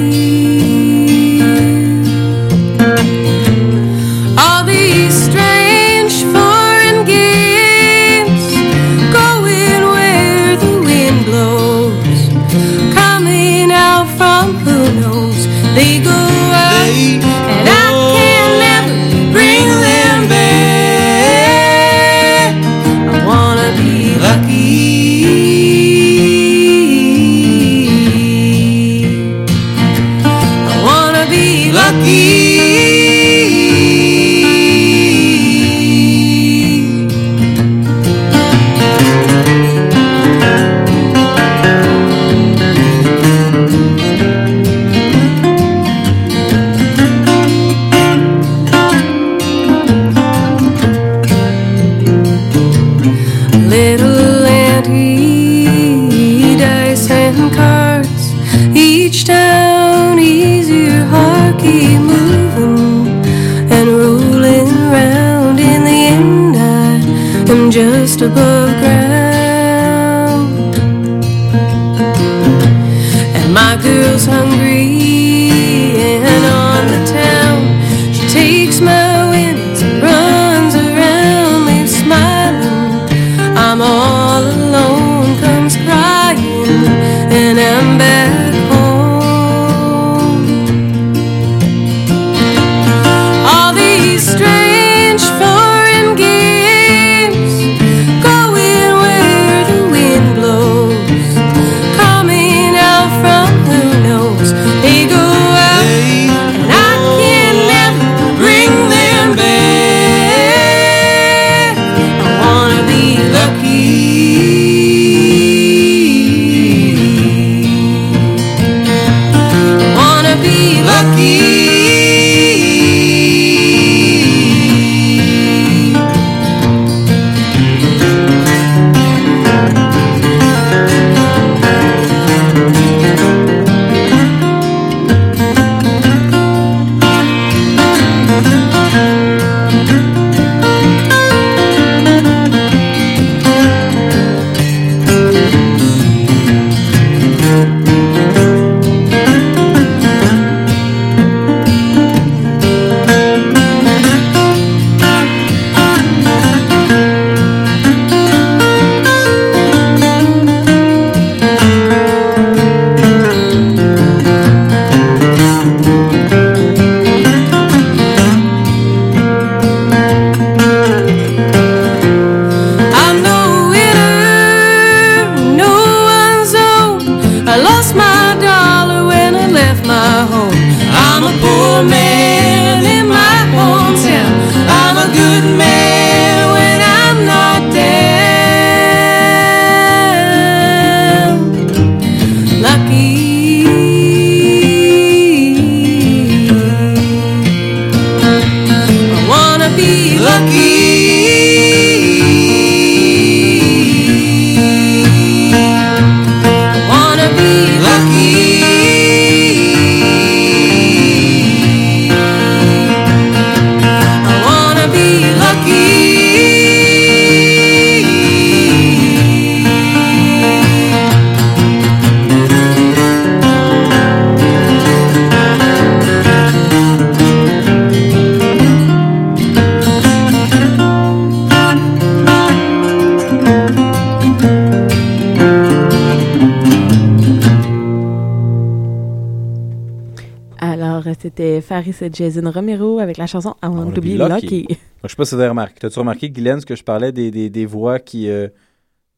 [241.65, 244.67] Faris et Jason Romero avec la chanson I Want to Be Lucky.
[245.03, 245.75] Je sais pas si tu as remarqué.
[245.81, 248.49] T'as-tu remarqué, Guylaine, ce que je parlais des, des, des voix qui euh,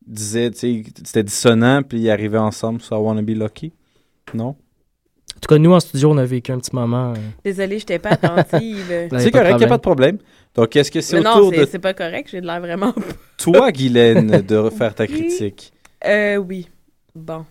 [0.07, 3.73] disaient, tu sais, c'était dissonant, puis ils arrivaient ensemble sur I Wanna Be Lucky?
[4.35, 4.49] Non?
[5.37, 7.13] En tout cas, nous, en studio, on a vécu un petit moment.
[7.13, 9.09] euh, Désolée, j'étais pas attentive.
[9.19, 10.19] C'est correct, il n'y a pas de problème.
[10.55, 12.95] Donc, est-ce que c'est non, autour c'est de c'est pas correct, j'ai de l'air vraiment.
[13.37, 15.73] toi, Guylaine, de refaire ta critique?
[16.07, 16.69] Euh, oui.
[17.15, 17.45] Bon.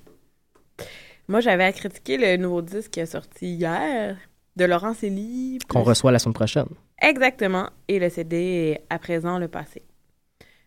[1.27, 4.17] Moi, j'avais à critiquer le nouveau disque qui est sorti hier
[4.55, 5.59] de Laurent Célie.
[5.67, 6.67] qu'on reçoit la semaine prochaine.
[7.01, 7.69] Exactement.
[7.87, 9.83] Et le CD est à présent le passé.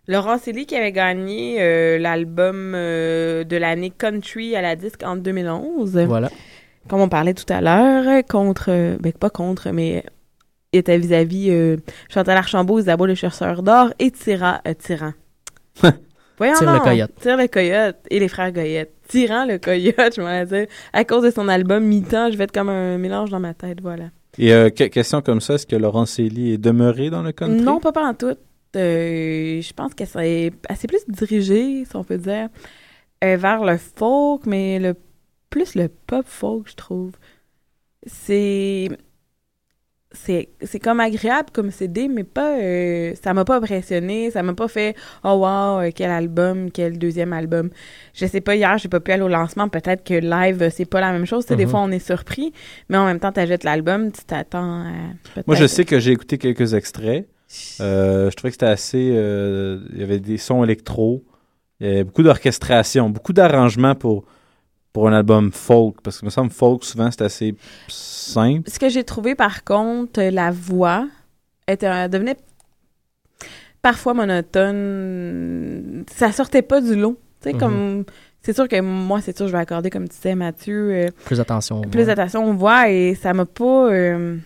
[0.07, 5.17] Laurent Célie qui avait gagné euh, l'album euh, de l'année country à la disque en
[5.17, 5.99] 2011.
[6.07, 6.31] Voilà.
[6.89, 10.03] Comme on parlait tout à l'heure, contre, ben pas contre, mais
[10.73, 11.77] était vis-à-vis euh,
[12.09, 15.13] Chantal Archambault, Isabeau le chercheur d'or et Tira, euh, Tyran.
[16.39, 17.11] Voyons Tire le coyote.
[17.21, 18.93] Tire le coyote et les frères Goyette.
[19.09, 20.67] Tyran le coyote, je m'en dire.
[20.93, 23.81] À cause de son album Mi-temps, je vais être comme un mélange dans ma tête,
[23.81, 24.05] voilà.
[24.39, 27.61] Et euh, que- question comme ça, est-ce que Laurent Célie est demeuré dans le country?
[27.61, 28.37] Non, pas en tout.
[28.77, 32.49] Euh, je pense qu'elle s'est assez plus dirigée, si on peut dire,
[33.25, 34.95] euh, vers le folk, mais le
[35.51, 37.13] plus le pop folk, je trouve.
[38.07, 38.89] C'est
[40.13, 44.55] c'est c'est comme agréable comme CD, mais pas euh, ça m'a pas impressionné, ça m'a
[44.55, 47.69] pas fait oh wow euh, quel album, quel deuxième album.
[48.15, 50.87] Je sais pas hier, j'ai pas pu aller au lancement, peut-être que live euh, c'est
[50.87, 51.71] pas la même chose, des Mhm.
[51.71, 52.53] fois on est surpris,
[52.89, 56.39] mais en même temps t'achètes l'album, tu t'attends à Moi, je sais que j'ai écouté
[56.39, 57.29] quelques extraits.
[57.81, 59.11] Euh, je trouvais que c'était assez.
[59.13, 61.25] euh, il y avait des sons électro.
[61.81, 64.25] Il y avait beaucoup d'orchestration, beaucoup d'arrangements pour,
[64.93, 65.97] pour un album folk.
[66.03, 67.55] Parce que, me semble, folk, souvent, c'est assez
[67.89, 68.69] simple.
[68.71, 71.07] Ce que j'ai trouvé, par contre, la voix
[71.67, 72.37] était, devenait
[73.83, 76.05] parfois monotone.
[76.11, 77.19] Ça sortait pas du lot.
[77.41, 77.61] Tu sais, Mhm.
[77.61, 78.05] comme.
[78.41, 81.41] C'est sûr que moi, c'est sûr, je vais accorder, comme tu disais, Mathieu, euh, Plus
[81.41, 81.83] attention.
[81.83, 83.91] plus d'attention aux voix et ça m'a pas.
[83.93, 84.37] euh,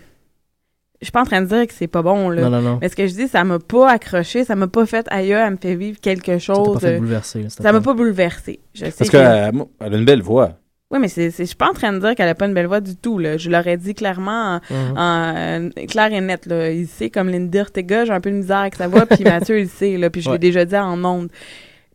[1.03, 2.41] je suis pas en train de dire que c'est pas bon, là.
[2.43, 2.79] Non, non, non.
[2.81, 5.51] Mais ce que je dis, ça m'a pas accroché, ça m'a pas fait aïe, elle
[5.51, 6.57] me fait vivre quelque chose.
[6.57, 8.61] Ça t'a pas fait euh, bouleverser, là, c'était Ça m'a pas- bouleversé.
[8.73, 9.17] Je sais Parce que.
[9.19, 10.53] qu'elle elle a une belle voix.
[10.91, 12.53] Oui, mais c'est, c'est- je suis pas en train de dire qu'elle a pas une
[12.55, 13.19] belle voix du tout.
[13.19, 13.37] Là.
[13.39, 14.97] Je l'aurais dit clairement, en, Mhm.
[14.99, 16.45] en- euh, clair et net.
[16.47, 16.71] Là.
[16.71, 19.59] Il sait, comme Lindy Ortega, j'ai un peu de misère avec sa voix, puis Mathieu,
[19.59, 20.35] il sait, là, puis je Ouais.
[20.35, 21.31] l'ai déjà dit en ondes.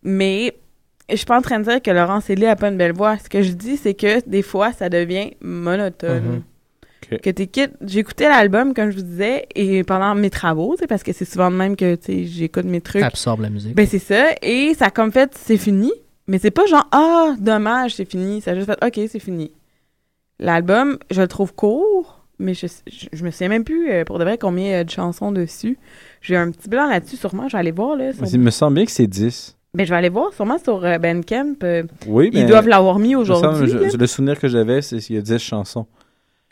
[0.03, 0.53] Mais
[1.09, 3.17] je suis pas en train de dire que Laurence Elie a pas une belle voix.
[3.23, 6.23] Ce que je dis, c'est que des fois, ça devient monotone.
[6.23, 6.41] Mhm.
[7.09, 11.03] Que t'écoutes, j'écoutais l'album, comme je vous disais, et pendant mes travaux, tu sais, parce
[11.03, 13.01] que c'est souvent de même que tu sais, j'écoute mes trucs.
[13.03, 13.75] Absorbe la musique.
[13.75, 14.27] Ben, c'est ça.
[14.41, 15.91] Et ça a comme fait, c'est fini.
[16.27, 18.41] Mais c'est pas genre, ah, dommage, c'est fini.
[18.41, 19.51] Ça a juste fait, OK, c'est fini.
[20.39, 24.19] L'album, je le trouve court, mais je, je, je me souviens même plus, euh, pour
[24.19, 25.77] de vrai, combien a de chansons dessus.
[26.21, 27.47] J'ai un petit blanc là-dessus, sûrement.
[27.47, 28.13] Je vais aller voir, là.
[28.13, 29.55] sur- Il me semble bien que c'est 10.
[29.73, 31.55] Ben, je vais aller voir, sûrement sur euh, Bandcamp.
[31.63, 32.41] euh, Oui, mais.
[32.41, 33.71] Ils doivent l'avoir mis aujourd'hui.
[33.97, 35.85] Le souvenir que j'avais, c'est qu'il y a 10 chansons.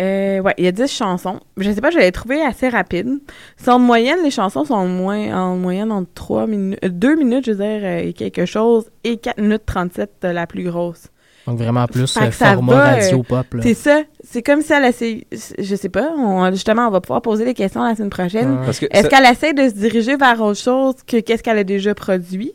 [0.01, 1.39] Euh, ouais, il y a 10 chansons.
[1.57, 3.19] Je sais pas, je l'ai trouvé assez rapide.
[3.55, 7.45] C'est en moyenne, les chansons sont en, moins, en moyenne entre 3 minutes, 2 minutes,
[7.45, 11.03] je veux dire, euh, et quelque chose, et 4 minutes 37, euh, la plus grosse.
[11.47, 13.53] Donc vraiment plus Fait euh, format va, radio euh, pop.
[13.53, 13.61] là.
[13.63, 14.01] C'est ça.
[14.23, 15.27] C'est comme si elle essaie,
[15.59, 18.57] je sais pas, on- justement, on va pouvoir poser des questions la semaine prochaine.
[18.67, 21.93] Est-ce ça- qu'elle essaie de se diriger vers autre chose que qu'est-ce qu'elle a déjà
[21.95, 22.51] produit?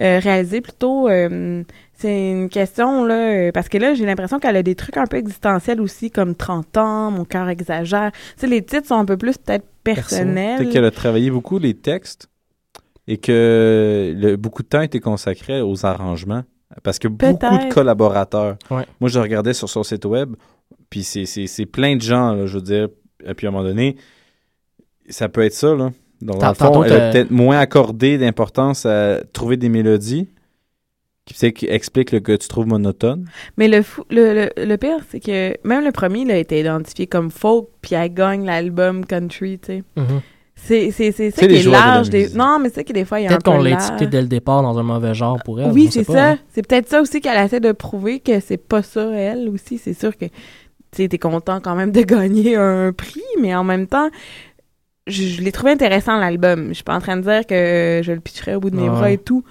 [0.00, 1.64] Euh, réalisé plutôt, euh,
[2.00, 3.14] c'est une question, là,
[3.48, 6.34] euh, parce que là, j'ai l'impression qu'elle a des trucs un peu existentiels aussi, comme
[6.34, 8.12] 30 ans, mon cœur exagère.
[8.12, 10.58] Tu sais, les titres sont un peu plus peut-être personnels.
[10.58, 12.28] Peut-être qu'elle a travaillé beaucoup les textes
[13.08, 16.44] et que le- beaucoup de temps a été consacré aux arrangements.
[16.82, 17.32] Parce que beaucoup
[17.68, 18.56] de collaborateurs.
[18.70, 18.84] Ouais.
[19.00, 20.34] Moi, je regardais sur son site web,
[20.90, 22.88] puis c'est- plein de gens, là, je veux dire.
[23.26, 23.96] Et puis à un moment donné,
[25.08, 25.90] ça peut être ça, là.
[26.20, 30.28] Donc, dans le fond, elle a peut-être moins accordé d'importance à trouver des mélodies
[31.34, 33.24] qui, qui expliquent le que tu trouves monotone?
[33.56, 36.60] Mais le, fou, le, le, le pire, c'est que même le premier, il a été
[36.60, 39.82] identifié comme folk, puis elle gagne l'album country, tu sais.
[39.96, 40.20] Mhm.
[40.60, 42.10] C'est c'est- c'est ça qui est joueurs de la large.
[42.10, 42.30] Des...
[42.30, 43.70] Non, mais c'est ça qui, des fois, il y a un Peut-être peu qu'on l'a
[43.70, 45.70] étiqueté dès le départ dans un mauvais genre pour elle.
[45.70, 46.30] Oui, c'est ça.
[46.32, 46.38] hein.
[46.50, 49.78] C'est peut-être ça aussi qu'elle essaie de prouver que c'est pas ça, elle aussi.
[49.78, 50.24] C'est sûr que
[50.90, 54.08] tu t'es content quand même de gagner un prix, mais en même temps,
[55.06, 56.68] je, je l'ai trouvé intéressant, l'album.
[56.70, 58.82] Je suis pas en train de dire que je le pitcherais au bout de mes
[58.82, 58.88] Ouais.
[58.88, 59.44] bras et tout,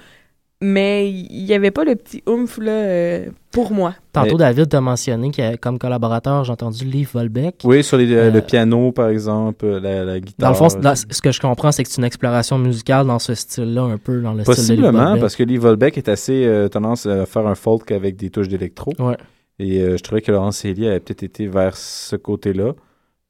[0.62, 3.94] mais il y avait pas le petit oomph, là, euh, pour moi.
[4.12, 7.62] Tantôt, Mais- David t'a mentionné que comme collaborateur, j'ai entendu Liv Volbeck.
[7.64, 10.52] Oui, sur les- Euh, le piano, par exemple, la, la guitare.
[10.54, 13.20] Dans le fond, dans- ce que je comprends, c'est que c'est une exploration musicale dans
[13.20, 16.46] ce style-là, un peu dans le style de Possiblement, parce que Lee Volbeck est assez
[16.46, 18.94] euh, tendance à faire un folk avec des touches d'électro.
[19.00, 19.18] Ouais.
[19.60, 22.74] Et euh, je trouvais que Laurence Célie avait peut-être été vers ce côté-là,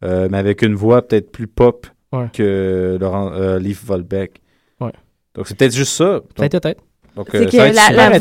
[0.04, 2.28] euh, mais avec une voix peut-être plus pop Ouais.
[2.34, 4.42] que Laurent, euh, Lee Volbeck.
[4.80, 4.92] Ouais.
[5.36, 6.22] Donc c'est peut-être juste ça.
[6.36, 6.82] Peut-être, peut-être.
[7.18, 8.18] Donc, euh, C'est que ça va être la, la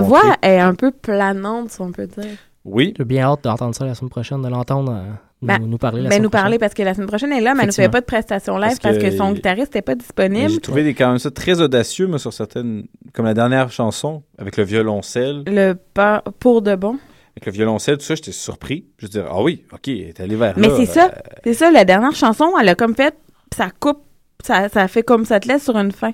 [0.00, 2.24] voix, la, la est un peu planante, si on peut dire.
[2.64, 2.94] Oui.
[2.96, 5.02] J'ai bien hâte d'entendre ça la semaine prochaine, de l'entendre euh,
[5.42, 7.38] nous, Ben, nous parler la Ben, semaine nous parler parce que la semaine prochaine, elle
[7.38, 9.30] est là, mais elle ne fait pas de prestation live Parce parce, que que, son
[9.30, 10.50] il- guitariste n'était pas Mais disponible.
[10.50, 14.22] J'ai trouvé des, quand même ça très audacieux, moi, sur certaines, comme la dernière chanson,
[14.38, 15.42] avec le violoncelle.
[15.46, 16.98] Le pas pour de bon.
[17.36, 18.84] Avec le violoncelle, tout ça, j'étais surpris.
[18.98, 20.74] Je veux dire, ah oui, ok, elle est allée vers Mais là.
[20.76, 23.16] c'est ça, Euh, c'est ça, la dernière chanson, elle a comme fait,
[23.56, 24.02] ça coupe,
[24.44, 26.12] ça, ça fait comme ça te laisse sur une fin.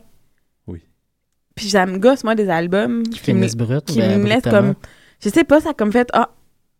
[1.58, 4.44] Puis ça me gosse, moi, des albums qui, me, finissent brut, qui ben, me laissent
[4.44, 4.74] comme,
[5.20, 6.30] je sais pas, ça comme fait, ah,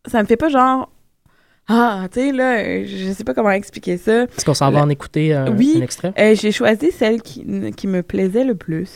[0.07, 0.89] ça me fait pas genre,
[1.67, 4.23] ah, tu sais, là, je sais pas comment expliquer ça.
[4.23, 6.15] Est-ce qu'on s'en va en écouter oui, un extrait?
[6.17, 7.45] euh, j'ai choisi celle qui,
[7.77, 8.89] qui me plaisait le plus.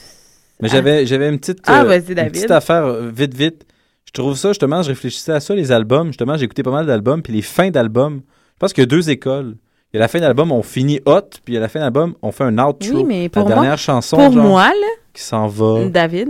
[0.61, 3.67] Mais j'avais, j'avais une petite, Ah, euh, vas-y, une petite affaire euh, vite, vite.
[4.07, 6.07] Je trouve ça, justement, je réfléchissais à ça, les albums.
[6.09, 8.21] Justement, j'ai écouté pas mal d'albums, puis les fins d'albums.
[8.55, 9.57] Je pense qu'il y a deux écoles.
[9.93, 11.81] Il y a la fin d'album, on finit hot, puis il y a la fin
[11.81, 12.95] d'album, on fait un outro.
[12.95, 15.85] Oui, mais pour la moi, dernière chanson, pour genre, moi, là, qui s'en va.
[15.87, 16.29] David,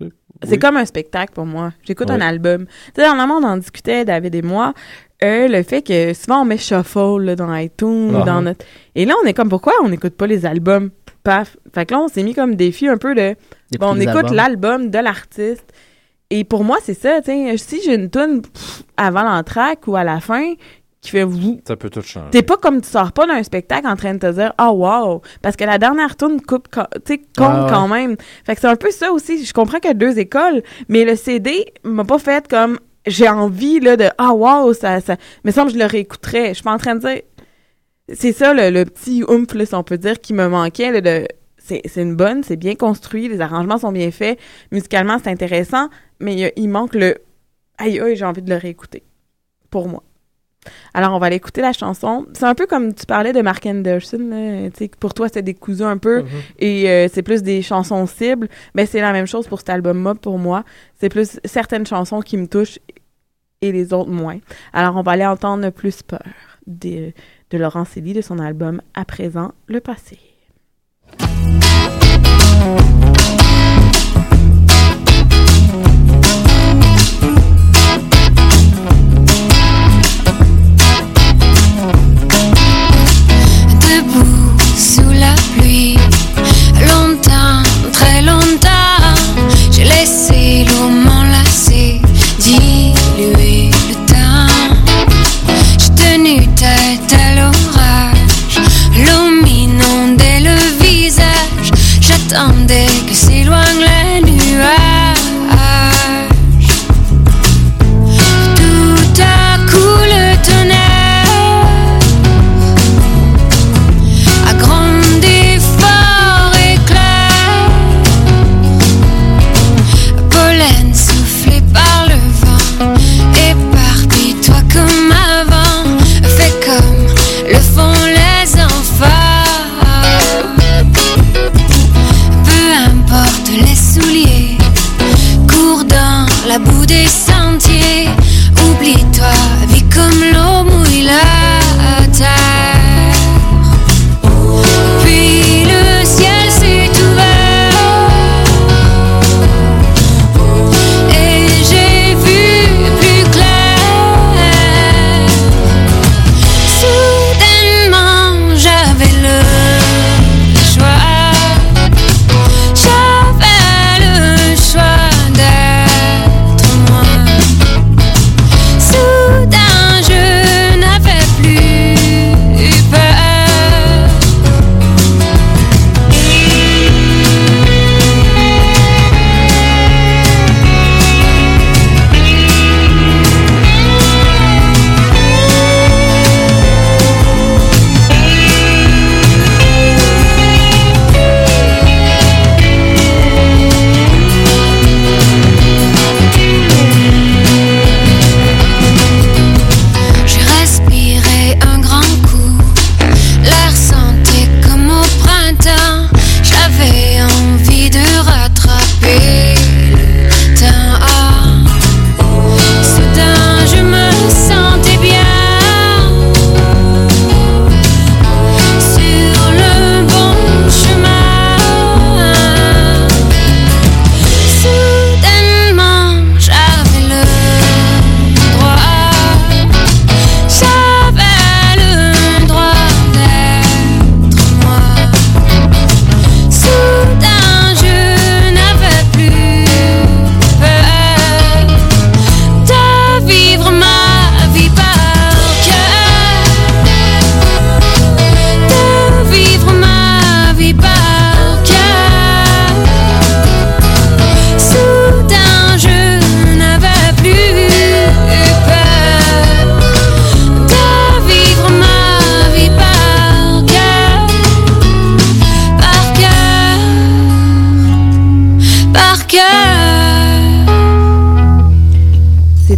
[0.00, 0.10] Oui.
[0.44, 1.72] c'est comme un spectacle pour moi.
[1.86, 2.66] J'écoute un album.
[2.66, 4.72] Tu sais, dernièrement, on en discutait, David et moi,
[5.22, 8.24] euh, le fait que souvent on met shuffle là, dans iTunes, Ah.
[8.24, 8.64] dans notre...
[8.94, 10.90] Et là, on est comme, pourquoi on n'écoute pas les albums?
[11.22, 11.56] Paf.
[11.72, 13.36] Fait que là, on s'est mis comme défi un peu de...
[13.78, 15.72] Bon, on écoute l'album de l'artiste.
[16.30, 17.56] Et pour moi, c'est ça, tu sais.
[17.58, 18.42] Si j'ai une tune
[18.96, 20.54] avant l'entraque ou à la fin
[21.02, 22.30] qui fait vous, Ça peut tout changer.
[22.30, 25.20] T'es pas comme tu sors pas d'un spectacle en train de te dire oh wow
[25.42, 27.70] parce que la dernière tune coupe ca- tu sais, compte Ah ouais.
[27.70, 28.16] quand même.
[28.46, 31.04] Fait que c'est un peu ça aussi, je comprends qu'il y a deux écoles, mais
[31.04, 35.50] le CD m'a pas fait comme j'ai envie là de ah wow ça ça me
[35.50, 36.48] semble que je le réécouterais.
[36.50, 37.20] Je suis pas en train de dire
[38.12, 41.00] c'est ça le, le petit oomph là, si on peut dire qui me manquait là,
[41.00, 41.26] de
[41.58, 44.38] c'est c'est une bonne, c'est bien construit, les arrangements sont bien faits,
[44.70, 45.88] musicalement c'est intéressant,
[46.20, 47.16] mais il, il manque le
[47.78, 49.02] aïe aïe, j'ai envie de le réécouter.
[49.70, 50.02] Pour moi.
[50.94, 52.26] Alors, on va aller écouter la chanson.
[52.34, 54.18] C'est un peu comme tu parlais de Mark Anderson.
[54.30, 54.86] là.
[55.00, 56.22] Pour toi, c'était des cousins un peu.
[56.22, 56.28] Mhm.
[56.58, 58.48] Et euh, c'est plus des chansons cibles.
[58.74, 60.64] Ben, c'est la même chose pour cet album-là, pour moi.
[61.00, 62.78] C'est plus certaines chansons qui me touchent
[63.60, 64.38] et les autres moins.
[64.72, 66.20] Alors, on va aller entendre Plus peur
[66.66, 67.12] de,
[67.50, 70.18] de Laurent Célie de son album À présent, le passé.
[86.80, 87.62] Longtemps,
[87.92, 89.14] très longtemps,
[89.70, 92.00] j'ai laissé l'eau m'enlacer,
[92.38, 94.52] diluer le temps.
[95.78, 98.60] J'ai tenu tête à l'orage,
[98.96, 101.70] l'eau m'inondait le visage.
[102.00, 104.01] J'attendais que s'éloigne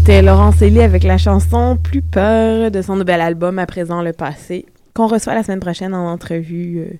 [0.06, 4.12] C'était Laurent Célie avec la chanson Plus peur de son nouvel album À présent le
[4.12, 6.94] passé, qu'on reçoit la semaine prochaine en entrevue euh,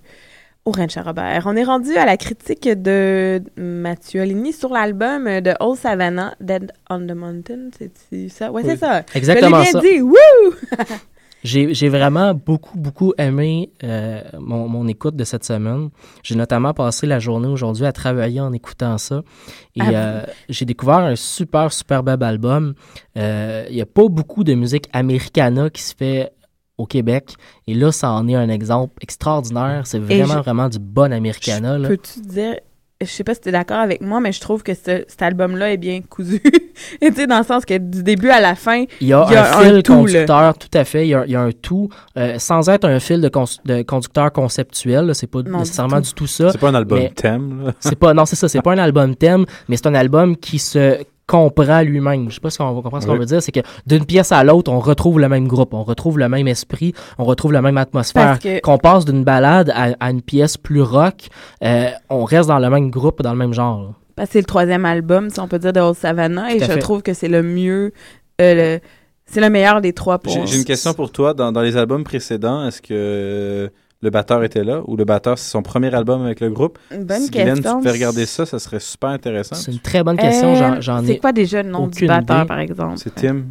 [0.65, 1.43] au Ranch Robert.
[1.45, 6.73] On est rendu à la critique de Mathieu Aligny sur l'album de Old Savannah, Dead
[6.89, 7.69] on the Mountain.
[8.11, 8.51] C'est ça?
[8.51, 8.71] Ouais, Oui.
[8.71, 9.03] c'est ça.
[9.15, 9.81] Exactement Je l'ai bien ça.
[9.87, 10.01] dit.
[10.01, 10.55] Wouh!
[11.45, 15.91] J'ai vraiment beaucoup, beaucoup aimé euh, mon, mon écoute de cette semaine.
[16.23, 19.23] J'ai notamment passé la journée aujourd'hui à travailler en écoutant ça.
[19.77, 22.75] Et Ah euh, j'ai découvert un super, super bel album.
[23.19, 26.33] Euh, Il n'y a pas beaucoup de musique americana qui se fait
[26.79, 27.35] au Québec.
[27.67, 29.87] Et là, ça en est un exemple extraordinaire.
[29.87, 31.79] C'est vraiment, je- vraiment du bon americana.
[31.89, 32.57] Peux-tu dire,
[33.05, 35.23] je sais pas si tu es d'accord avec moi, mais je trouve que ce- cet
[35.23, 36.41] album-là est bien cousu.
[37.01, 39.23] Et tu sais, dans le sens que du début à la fin, Il y a,
[39.23, 39.99] un fil tout, là.
[39.99, 41.07] conducteur, tout à fait.
[41.07, 44.33] Il y a, il y a un tout, euh, sans être un fil de, conducteur
[44.33, 45.15] conceptuel.
[45.15, 46.25] C'est pas Non, nécessairement du du tout.
[46.25, 46.51] tout, ça.
[46.53, 47.73] C'est pas un album thème, là.
[47.81, 48.49] C'est pas, non, c'est ça.
[48.49, 52.29] C'est pas un album thème, mais c'est un album qui se comprend lui-même.
[52.31, 53.19] Je sais pas si on va comprendre ce qu'on Oui.
[53.21, 53.43] veut dire.
[53.43, 56.47] C'est que d'une pièce à l'autre, on retrouve le même groupe, on retrouve le même
[56.49, 58.39] esprit, on retrouve la même atmosphère.
[58.63, 61.29] Qu'on passe d'une balade à, à une pièce plus rock,
[61.63, 63.83] euh, on reste dans le même groupe, dans le même genre.
[63.83, 63.89] là.
[64.17, 66.65] Parce que c'est le troisième album, si on peut dire, de Old Savannah, et je
[66.67, 66.79] fait.
[66.79, 67.93] trouve que c'est le mieux,
[68.41, 68.79] euh,
[69.27, 71.35] C'est le meilleur des trois pour J'ai j'ai une question pour toi.
[71.35, 73.69] Dans, dans les albums précédents, est-ce que euh,
[74.05, 76.79] le batteur était là ou le batteur, c'est son premier album avec le groupe?
[76.93, 77.55] Bonne si question.
[77.57, 79.57] tu pouvais regarder ça, ça serait super intéressant.
[79.57, 80.55] C'est une très bonne question.
[80.55, 81.07] Euh, J'en- ai.
[81.07, 82.47] C'est quoi déjà le nom du batteur, idée.
[82.47, 82.99] par exemple?
[82.99, 83.43] C'est Tim.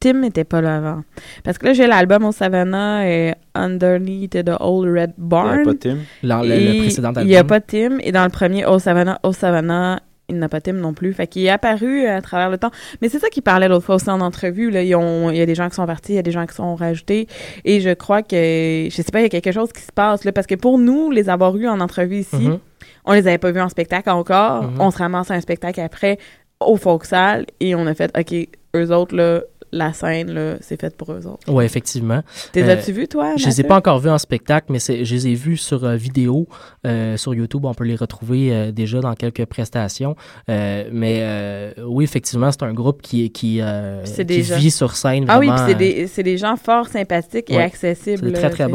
[0.00, 1.02] Tim n'était pas là avant.
[1.44, 5.46] Parce que là, j'ai l'album au Savannah et Underneath the Old Red Barn.
[5.46, 5.96] Il y avait pas Tim.
[6.24, 7.48] Le- précédent Il n'y a album.
[7.48, 7.98] pas Tim.
[8.00, 10.00] Et dans le premier, au Savannah, au Savannah,
[10.32, 11.12] il n'a pas Tim non plus.
[11.12, 12.70] Fait qu'il est apparu à travers le temps.
[13.00, 14.70] Mais c'est ça qu'il parlait l'autre fois aussi en entrevue.
[14.70, 14.82] Là.
[14.82, 16.46] Ils ont- il y a des gens qui sont partis, il y a des gens
[16.46, 17.26] qui sont rajoutés.
[17.64, 20.24] Et je crois que, je sais pas, il y a quelque chose qui se passe.
[20.24, 22.58] Là, parce que pour nous, les avoir eus en entrevue ici, Mhm.
[23.04, 24.64] on les avait pas vus en spectacle encore.
[24.64, 24.80] Mhm.
[24.80, 26.18] On se ramasse à un spectacle après
[26.60, 29.40] au Folksal et on a fait, OK, eux autres, là,
[29.72, 31.40] la scène, là, c'est faite pour eux autres.
[31.48, 32.22] Oui, effectivement.
[32.52, 35.04] T'es Euh, as-tu vus, toi, Je les ai pas encore vus en spectacle, mais c'est-
[35.04, 36.46] je les ai vus sur euh, vidéo.
[36.86, 40.14] euh, sur YouTube, on peut les retrouver euh, déjà dans quelques prestations.
[40.48, 43.60] Mais oui, effectivement, c'est un groupe qui, qui,
[44.04, 45.24] qui des gens- vit sur scène.
[45.28, 47.62] Ah oui, puis vraiment, c'est des, c'est des gens fort sympathiques et Ouais.
[47.64, 48.26] accessibles.
[48.26, 48.72] C'est très, très tu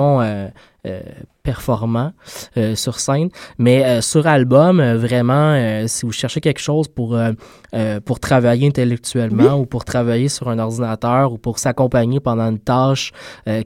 [0.88, 1.02] euh,
[1.44, 2.12] performants
[2.58, 3.30] euh, sur scène.
[3.58, 7.18] Mais euh, sur album, vraiment, si vous cherchez quelque chose pour,
[8.04, 13.14] pour travailler intellectuellement ou pour travailler sur un ordinateur ou pour s'accompagner pendant une tâche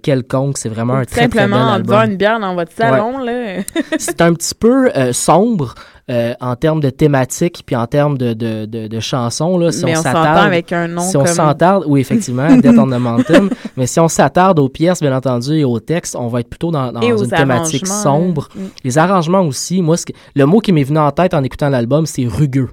[0.04, 1.88] quelconque, c'est vraiment un très, très bel Simplement en album.
[1.88, 3.62] buvant une bière dans votre salon, là.
[3.98, 5.74] c'est un petit peu sombre
[6.10, 9.58] euh, en termes de thématique puis en termes de, de, de, de chansons.
[9.58, 12.88] Là, si Mais on s'attarde- avec un nom Si on s'attarde, oui, effectivement, Death on
[12.88, 13.50] the Mountain.
[13.78, 16.72] mais si on s'attarde aux pièces, bien entendu, et aux textes, on va être plutôt
[16.72, 18.50] dans, dans une thématique sombre.
[18.58, 18.62] hein.
[18.62, 18.68] Mm.
[18.84, 21.70] Les arrangements aussi, moi, ce que- le mot qui m'est venu en tête en écoutant
[21.70, 22.70] l'album, c'est rugueux.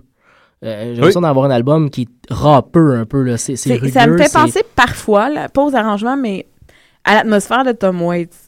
[0.65, 3.23] Euh, J'ai l'impression d'avoir un album qui est râpeux un peu.
[3.23, 3.37] là.
[3.37, 3.91] C'est rugueux.
[3.93, 6.47] ça me fait penser parfois, là, pas aux arrangements, mais
[7.05, 8.48] à l'atmosphère de Tom Waits.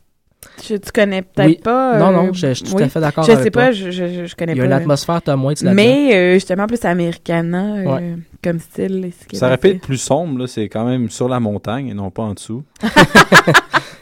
[0.66, 1.60] Je- tu connais peut-être Oui.
[1.62, 1.98] pas.
[1.98, 3.62] Non, euh, non, je- je suis tout à fait d'accord Je avec sais toi.
[3.64, 4.64] pas, je, je, je- je connais Il y a pas.
[4.64, 4.76] une là.
[4.76, 5.82] atmosphère Tom Waits là-dedans.
[5.82, 8.14] Mais euh, justement, plus américana euh, Ouais.
[8.42, 9.10] comme style.
[9.34, 10.46] Ça aurait pu être plus sombre, là.
[10.46, 12.62] C'est quand même sur la montagne et non pas en dessous.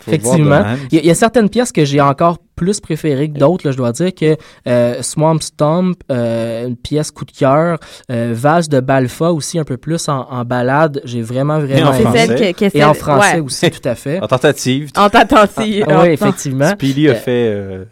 [0.09, 0.63] Effectivement.
[0.91, 3.67] Il y, a- il y a certaines pièces que j'ai encore plus préférées que d'autres.
[3.67, 3.73] là.
[3.73, 4.37] Je dois dire que
[4.67, 7.79] euh, Swamp Stomp, euh, une pièce coup de cœur,
[8.11, 11.01] euh, Vase de Balfa aussi un peu plus en, en balade.
[11.05, 12.03] J'ai vraiment, vraiment en aimé.
[12.03, 12.55] français.
[12.75, 13.41] Et en français ouais.
[13.41, 14.21] aussi, tout à fait.
[14.21, 14.91] En tentative.
[14.97, 15.85] En tentative.
[15.89, 16.69] Ah, en- oui, effectivement.
[16.71, 17.85] Speedy a fait euh,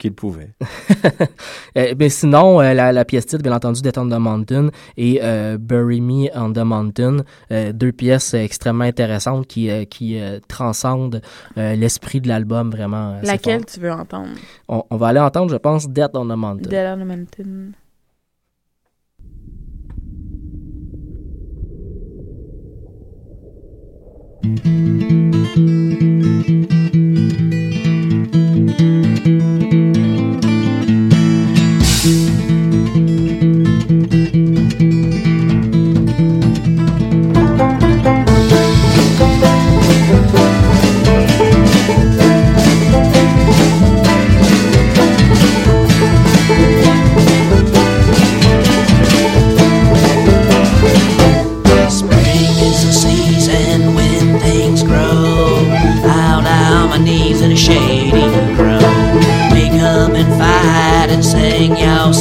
[0.00, 0.50] qu'il pouvait.
[1.76, 5.20] Euh, mais sinon, euh, la, la pièce titre, bien entendu, Death on the Mountain et
[5.22, 7.18] euh, Bury Me on the Mountain,
[7.52, 11.22] euh, deux pièces extrêmement intéressantes qui, euh, qui euh, transcendent
[11.56, 13.20] euh, l'esprit de l'album vraiment.
[13.22, 14.30] Laquelle tu veux entendre?
[14.68, 16.70] on, on va aller entendre, je pense, Death on the Mountain.
[16.70, 17.72] Dead on the Mountain.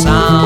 [0.10, 0.39] さん。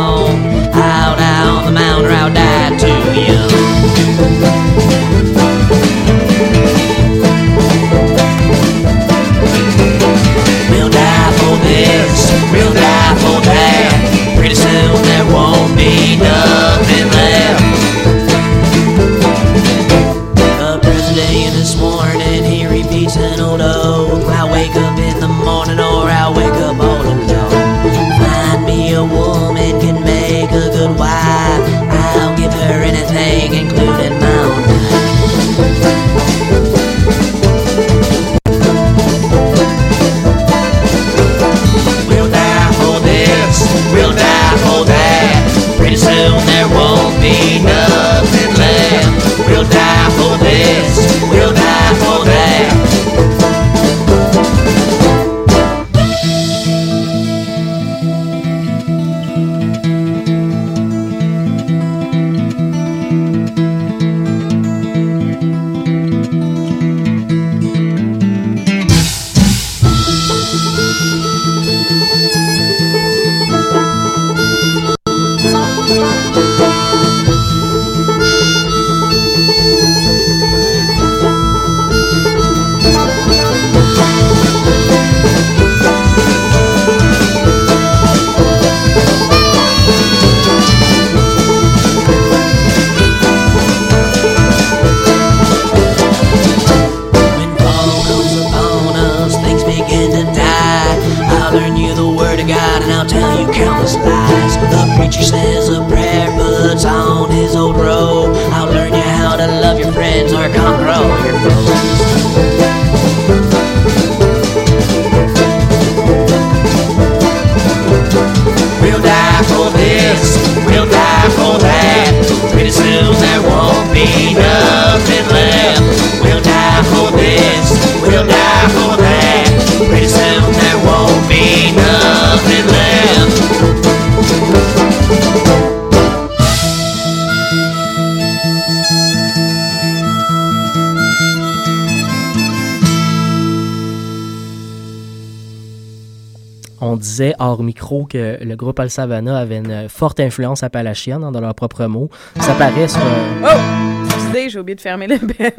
[148.10, 152.10] Que le groupe Al Savana avait une forte influence appalachienne hein, dans leurs propres mots.
[152.40, 153.02] Ça paraît sur.
[153.02, 153.93] euh, Oh!
[154.34, 155.52] Excusez, j'ai oublié de fermer le Ben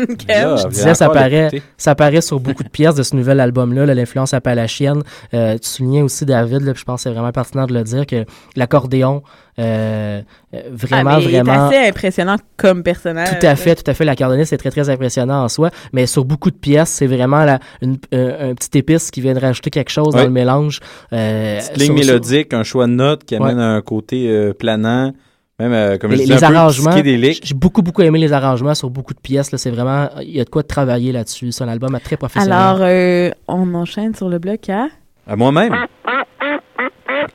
[0.57, 3.95] je disais, ça paraît, ça paraît sur beaucoup de pièces de ce nouvel album-là, là,
[3.95, 5.03] l'influence appalachienne.
[5.33, 7.83] Euh, tu soulignais aussi, David, là, puis je pense que c'est vraiment pertinent de le
[7.85, 8.25] dire, que
[8.57, 9.23] l'accordéon,
[9.59, 10.21] euh,
[10.55, 11.69] euh, vraiment, Ah, mais vraiment...
[11.71, 13.39] Il est assez impressionnant comme personnage.
[13.39, 14.05] Tout à fait, tout à fait.
[14.05, 15.71] L'accordéoniste c'est très, très impressionnant en soi.
[15.93, 19.35] Mais sur beaucoup de pièces, c'est vraiment la, une, un, un petit épice qui vient
[19.35, 20.21] de rajouter quelque chose Ouais.
[20.21, 20.81] dans le mélange.
[21.13, 23.63] Euh, Petite ligne sur- sur- mélodique, un choix de notes qui amène Ouais.
[23.63, 25.13] un côté euh, planant,
[25.59, 28.33] même euh, comme je les, disais, les un peu arrangements, j'ai beaucoup, beaucoup aimé les
[28.33, 29.53] arrangements sur beaucoup de pièces.
[29.53, 29.59] là.
[29.59, 31.53] C'est vraiment, il y a de quoi de travailler là-dessus.
[31.53, 32.53] C'est un album très professionnel.
[32.53, 34.89] Alors, euh, on enchaîne sur le bloc à...
[35.27, 35.75] À moi-même.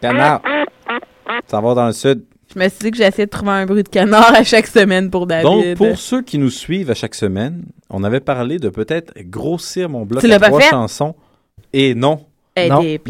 [0.01, 0.41] Canard.
[1.47, 2.23] Ça va dans le sud.
[2.53, 5.09] Je me suis dit que j'essayais de trouver un bruit de canard à chaque semaine
[5.11, 5.43] pour David.
[5.45, 9.87] Donc, pour ceux qui nous suivent à chaque semaine, on avait parlé de peut-être grossir
[9.89, 10.69] mon bloc Tu à trois fait?
[10.69, 11.15] chansons.
[11.73, 12.25] Et non.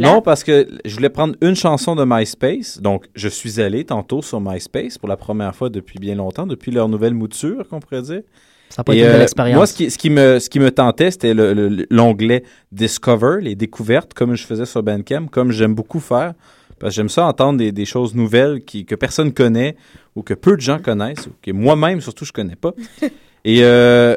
[0.04, 2.80] Non, parce que je voulais prendre une chanson de MySpace.
[2.82, 6.72] Donc, je suis allé tantôt sur MySpace pour la première fois depuis bien longtemps, depuis
[6.72, 8.22] leur nouvelle mouture, qu'on pourrait dire.
[8.70, 9.56] Ça a pas été une belle euh, expérience.
[9.56, 13.40] Moi, ce qui, ce qui me, ce qui me tentait, c'était le- le- l'onglet Discover,
[13.42, 16.34] les découvertes, comme je faisais sur Bandcamp, comme j'aime beaucoup faire.
[16.78, 19.76] Parce que j'aime ça entendre des, des choses nouvelles qui, que personne connaît
[20.16, 22.74] ou que peu de gens connaissent ou que moi-même, surtout, je connais pas.
[23.44, 24.16] Et euh,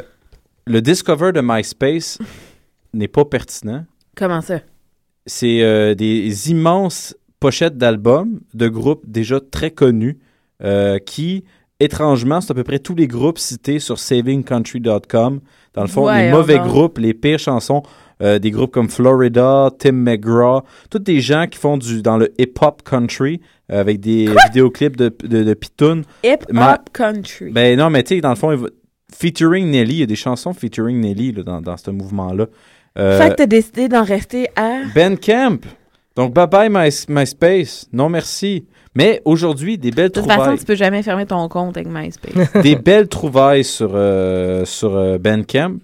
[0.66, 2.18] le Discover de MySpace
[2.92, 3.84] n'est pas pertinent.
[4.14, 4.60] Comment ça?
[5.26, 10.18] C'est euh, des immenses pochettes d'albums de groupes déjà très connus
[10.62, 11.44] euh, qui,
[11.80, 15.40] étrangement, c'est à peu près tous les groupes cités sur savingcountry.com.
[15.74, 17.82] Dans le fond, les mauvais groupes, les pires chansons,
[18.22, 22.32] euh, des groupes comme Florida, Tim McGraw, tous des gens qui font du dans le
[22.38, 26.04] hip-hop country avec des vidéoclips de, de, de pitounes.
[26.22, 27.50] Hip Ma- Hop Country.
[27.50, 28.54] ben non, mais tu sais, dans le fond,
[29.10, 32.46] featuring Nelly, il y a des chansons featuring Nelly là, dans, dans ce mouvement-là.
[32.98, 34.82] Euh, fait que t'as décidé d'en rester à...
[34.94, 35.64] ben Camp.
[36.16, 37.86] Donc, bye bye My, MySpace.
[37.92, 38.66] Non, merci.
[38.94, 40.58] Mais aujourd'hui, des belles De toute façon, trouvailles.
[40.58, 42.52] tu peux jamais fermer ton compte avec MySpace.
[42.62, 45.78] des belles trouvailles sur, euh, sur euh, Bandcamp.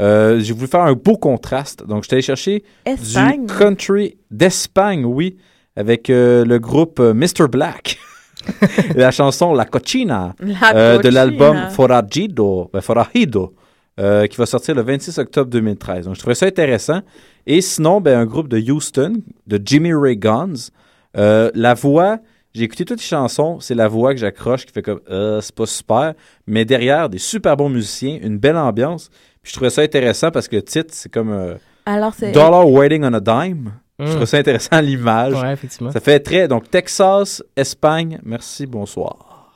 [0.00, 1.84] Euh, J'ai voulu faire un beau contraste.
[1.86, 3.46] Donc, je suis allé chercher Espagne?
[3.46, 5.36] du country d'Espagne, oui,
[5.76, 7.48] avec euh, le groupe euh, Mr.
[7.50, 7.98] Black.
[8.96, 13.54] la chanson La Cochina La euh, de l'album Forajido, ben, Forajido
[14.00, 16.06] euh, qui va sortir le 26 octobre 2013.
[16.06, 17.00] Donc, je trouvais ça intéressant.
[17.46, 19.14] Et sinon, ben, un groupe de Houston,
[19.46, 20.70] de Jimmy Ray Guns.
[21.16, 22.18] Euh, la voix,
[22.54, 25.54] j'ai écouté toutes les chansons, c'est la voix que j'accroche qui fait comme euh, c'est
[25.54, 26.14] pas super,
[26.46, 29.10] mais derrière des super bons musiciens, une belle ambiance.
[29.42, 31.54] Puis je trouvais ça intéressant parce que le titre, c'est comme euh,
[31.84, 32.32] Alors, c'est...
[32.32, 33.72] Dollar Waiting on a Dime.
[33.98, 34.14] Je Mm.
[34.16, 35.34] trouve ça intéressant à l'image.
[35.34, 35.90] Ouais, effectivement.
[35.92, 36.48] Ça fait très.
[36.48, 39.52] Donc, Texas, Espagne, merci, bonsoir.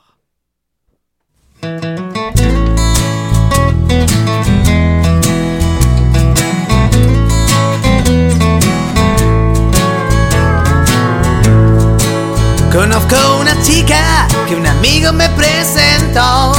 [12.77, 16.51] Conozco una chica que un amigo me presentó,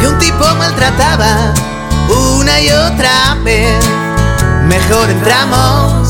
[0.00, 1.52] que un tipo maltrataba
[2.08, 3.84] una y otra vez.
[4.66, 6.08] Mejor entramos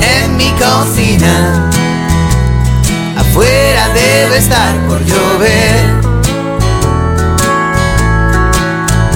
[0.00, 1.70] en mi cocina,
[3.16, 6.00] afuera debe estar por llover.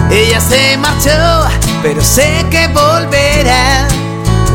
[0.08, 1.48] Ella se marchó,
[1.82, 3.88] pero sé que volverá.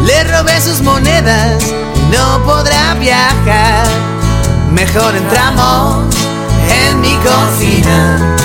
[0.02, 4.19] Le robé sus monedas y no podrá viajar.
[4.72, 6.16] Mejor entramos
[6.70, 8.36] en mi cocina.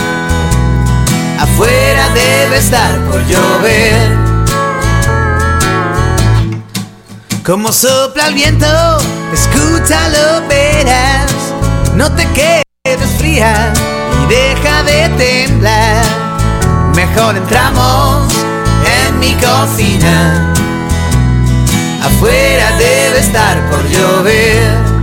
[1.38, 4.16] Afuera debe estar por llover.
[7.44, 8.66] Como sopla el viento,
[9.32, 11.30] escúchalo, verás.
[11.94, 13.72] No te quedes fría
[14.22, 16.04] y deja de temblar.
[16.94, 18.32] Mejor entramos
[19.06, 20.52] en mi cocina.
[22.02, 24.93] Afuera debe estar por llover.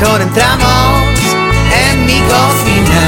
[0.00, 1.20] Mejor entramos
[1.90, 3.02] en mi cocina.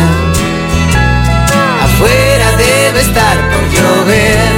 [1.82, 4.52] Afuera debe estar por llover.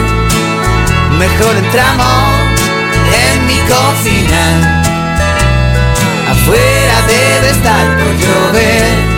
[1.16, 2.58] Mejor entramos
[3.22, 4.82] en mi cocina.
[6.28, 9.14] Afuera debe estar por llover.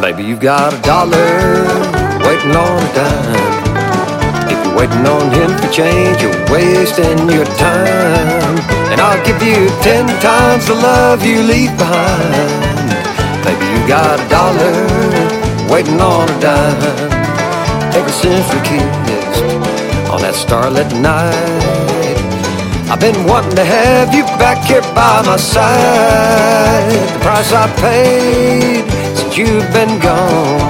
[0.00, 1.90] Baby, you've got a dollar
[2.24, 3.29] waiting on a dime.
[4.80, 8.56] Waiting on him for change, you're wasting your time.
[8.90, 12.88] And I'll give you ten times the love you leave behind.
[13.44, 14.72] Maybe you got a dollar
[15.70, 17.12] waiting on a dime.
[17.92, 19.44] Ever since we kissed
[20.08, 22.16] on that starlit night,
[22.90, 26.88] I've been wanting to have you back here by my side.
[27.12, 30.69] The price I paid since you've been gone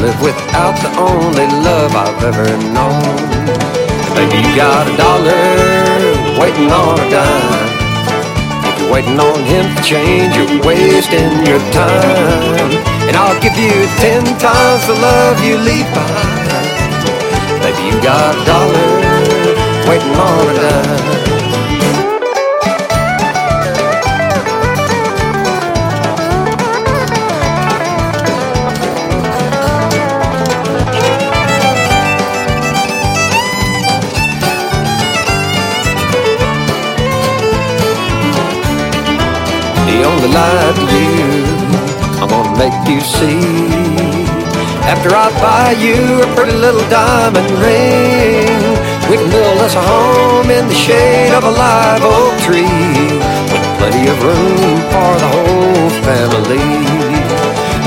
[0.00, 3.02] live without the only love I've ever known.
[4.14, 7.68] Baby, you got a dollar waiting on a dime.
[8.64, 12.70] If you're waiting on him to change, you're wasting your time.
[13.08, 16.72] And I'll give you ten times the love you leave behind.
[17.62, 18.90] Baby, you got a dollar
[19.88, 21.15] waiting on a dime.
[40.26, 41.44] He only lied to you.
[42.20, 43.38] I'm gonna make you see.
[44.82, 48.58] After I buy you a pretty little diamond ring,
[49.08, 52.66] we can build us a home in the shade of a live oak tree
[53.52, 56.66] with plenty of room for the whole family.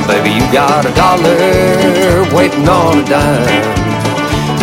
[0.07, 3.89] Baby, you got a dollar waiting on a dime.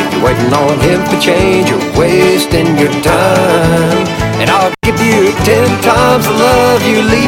[0.00, 4.06] If you're waiting on him for change, you're wasting your time.
[4.40, 7.25] And I'll give you ten times the love you leave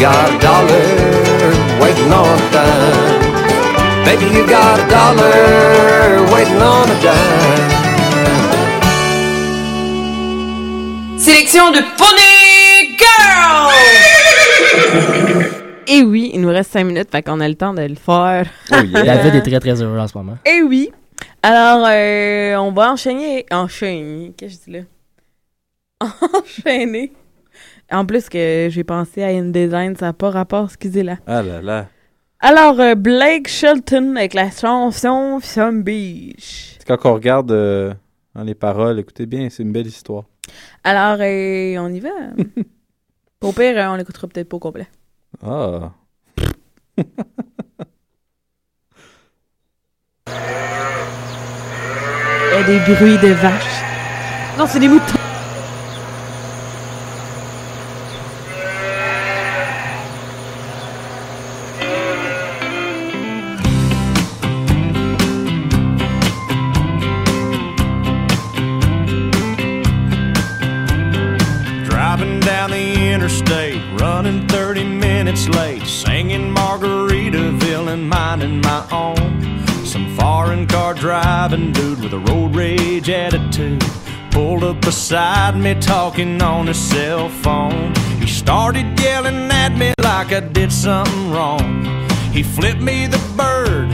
[0.00, 0.86] got a dollar
[1.78, 3.20] waiting on a dime.
[4.06, 7.68] Baby, you got a dollar waiting on a dime.
[11.18, 13.72] Sélection de Pony Girl!
[15.86, 18.46] Et oui, il nous reste 5 minutes, fait qu'on a le temps de le faire.
[18.70, 20.38] David est très très heureux en ce moment.
[20.46, 20.90] Et oui.
[21.42, 23.44] Alors, euh, on va enchaîner.
[23.50, 24.32] Enchaîner.
[24.34, 24.86] Qu'est-ce que je dis
[26.00, 26.08] là?
[26.40, 27.12] Enchaîner.
[27.92, 31.16] En plus que j'ai pensé à InDesign, ça n'a pas rapport, excusez-la.
[31.26, 31.88] Ah là là.
[32.38, 36.76] Alors, euh, Blake Shelton avec la chanson Some Beach.
[36.78, 37.92] C'est quand on regarde euh,
[38.34, 40.24] dans les paroles, écoutez bien, c'est une belle histoire.
[40.84, 42.10] Alors, euh, on y va.
[43.42, 44.86] Au pire, on l'écoutera peut-être pas au complet.
[45.42, 45.92] Ah.
[52.52, 53.82] Il y a des bruits de vaches.
[54.58, 55.29] Non, c'est des moutons.
[84.90, 87.94] Beside me, talking on his cell phone.
[88.18, 91.86] He started yelling at me like I did something wrong.
[92.32, 93.88] He flipped me the bird,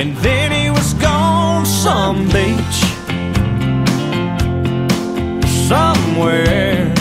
[0.00, 2.78] and then he was gone some beach
[5.66, 6.94] somewhere.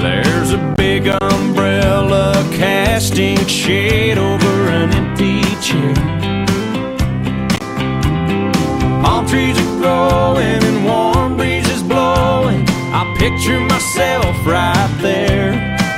[0.00, 6.13] There's a big umbrella casting shade over an empty chair.
[9.04, 12.64] Palm trees are growing and warm breezes blowing.
[12.98, 15.52] I picture myself right there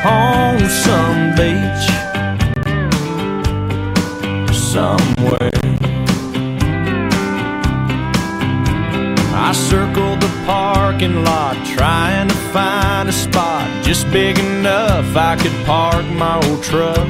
[0.05, 1.87] on some beach
[4.53, 5.53] somewhere.
[9.39, 15.55] I circled the parking lot trying to find a spot just big enough I could
[15.65, 17.07] park my old truck.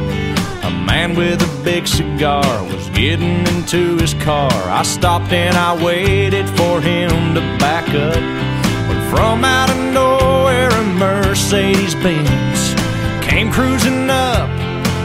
[0.66, 4.50] A man with a big cigar was getting into his car.
[4.52, 8.16] I stopped and I waited for him to back up.
[8.88, 12.74] When from out of nowhere a Mercedes Benz
[13.24, 14.48] came cruising up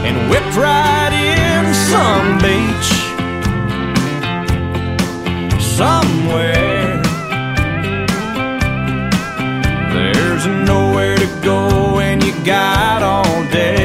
[0.04, 2.90] and whipped right in some beach
[5.62, 7.00] somewhere.
[9.94, 13.81] There's nowhere to go, and you got all day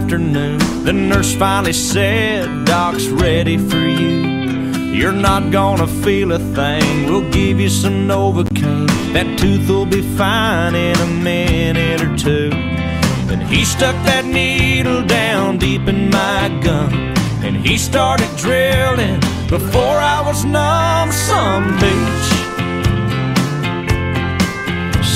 [0.00, 0.58] afternoon.
[0.84, 4.30] The nurse finally said, Doc's ready for you.
[4.98, 7.04] You're not gonna feel a thing.
[7.04, 8.88] We'll give you some Novocaine.
[9.12, 12.48] That tooth will be fine in a minute or two.
[13.28, 16.92] Then he stuck that needle down deep in my gum.
[17.44, 21.12] And he started drilling before I was numb.
[21.12, 22.28] Some bitch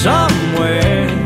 [0.05, 1.24] somewhere.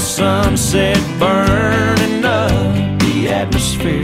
[0.00, 4.02] Sunset burning up the atmosphere.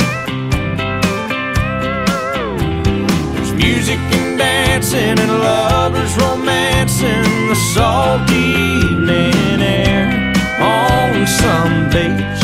[3.35, 8.47] There's music and dancing and lovers romancing the salty
[8.85, 12.35] evening air on some beach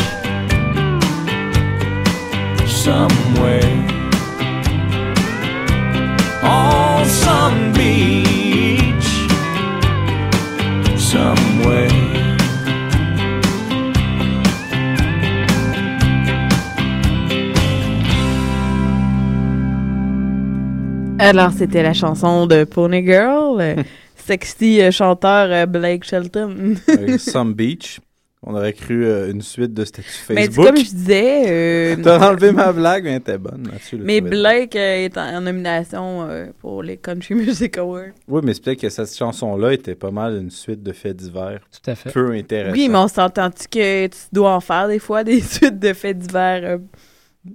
[21.22, 23.76] Alors, c'était la chanson de Pony Girl, euh,
[24.16, 26.74] sexy euh, chanteur euh, Blake Shelton.
[26.88, 28.00] Avec Some Beach.
[28.44, 30.66] On aurait cru euh, une suite de statuts Mais Facebook.
[30.66, 31.44] comme je disais...
[31.46, 33.68] euh, T'as enlevé ma blague, mais elle était bonne.
[33.72, 38.06] Mathieu Mais Blake est en, en nomination euh, pour les Country Music Awards.
[38.26, 41.60] Oui, mais c'est peut-être que cette chanson-là était pas mal une suite de faits divers.
[41.70, 42.10] Tout à fait.
[42.10, 42.72] Peu intéressant.
[42.72, 46.18] Oui, mais on s'entend-tu que tu dois en faire des fois des suites de faits
[46.18, 46.80] divers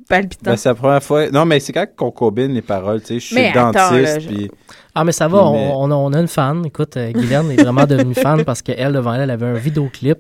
[0.08, 0.52] palpitants?
[0.52, 1.30] Ben, c'est la première fois.
[1.30, 3.20] Non, mais c'est quand qu'on combine les paroles, tu sais.
[3.20, 4.52] Je suis Mais dentiste, puis.
[5.00, 6.66] Ah, mais ça va, Mais- on, on a, une fan.
[6.66, 10.18] Écoute, euh, Guylaine est vraiment devenue fan parce qu'elle, devant elle, elle avait un vidéoclip.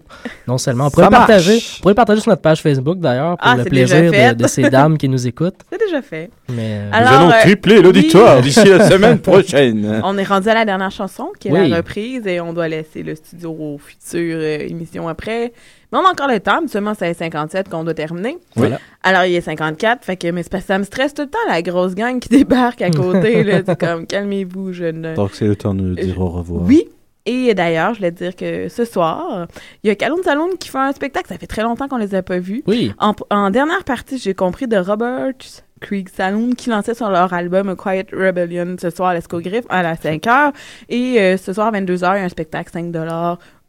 [0.48, 0.86] Non seulement.
[0.88, 1.76] On pourrait, Ça le partager, marche.
[1.78, 4.48] on pourrait le partager sur notre page Facebook d'ailleurs pour Ah, le plaisir de, de
[4.48, 5.56] ces dames qui nous écoutent.
[5.72, 6.30] C'est déjà fait.
[6.50, 8.44] Mais, euh, Alors, Nous allons euh, tripler l'auditoire oui.
[8.44, 10.02] d'ici la semaine prochaine.
[10.04, 11.70] On est rendu à la dernière chanson, qui est Oui.
[11.70, 15.54] la reprise, et on doit laisser le studio aux futures euh, émissions après.
[15.92, 18.38] Mais on a encore le temps, seulement c'est à 57 qu'on doit terminer.
[18.58, 18.78] Voilà.
[19.04, 21.96] Alors, il est 54, fait que, mais ça me stresse tout le temps, la grosse
[21.96, 23.62] gang qui débarque à côté, là.
[23.66, 25.14] C'est comme, calmez-vous, jeune.
[25.16, 26.64] Donc, c'est le temps de nous dire au revoir.
[26.64, 26.88] Oui.
[27.26, 29.48] Et d'ailleurs, je voulais te dire que ce soir,
[29.84, 31.28] il y a Calhoun Saloon qui fait un spectacle.
[31.28, 32.64] Ça fait très longtemps qu'on les a pas vus.
[32.68, 32.94] Oui.
[33.00, 35.34] En, en dernière partie, j'ai compris de Robert
[35.80, 39.84] Creek Saloon qui lançait sur leur album A Quiet Rebellion ce soir à l'Escogriffe à
[39.84, 40.54] la 5 h.
[40.90, 42.96] Et euh, ce soir à 22 h, il y a un spectacle 5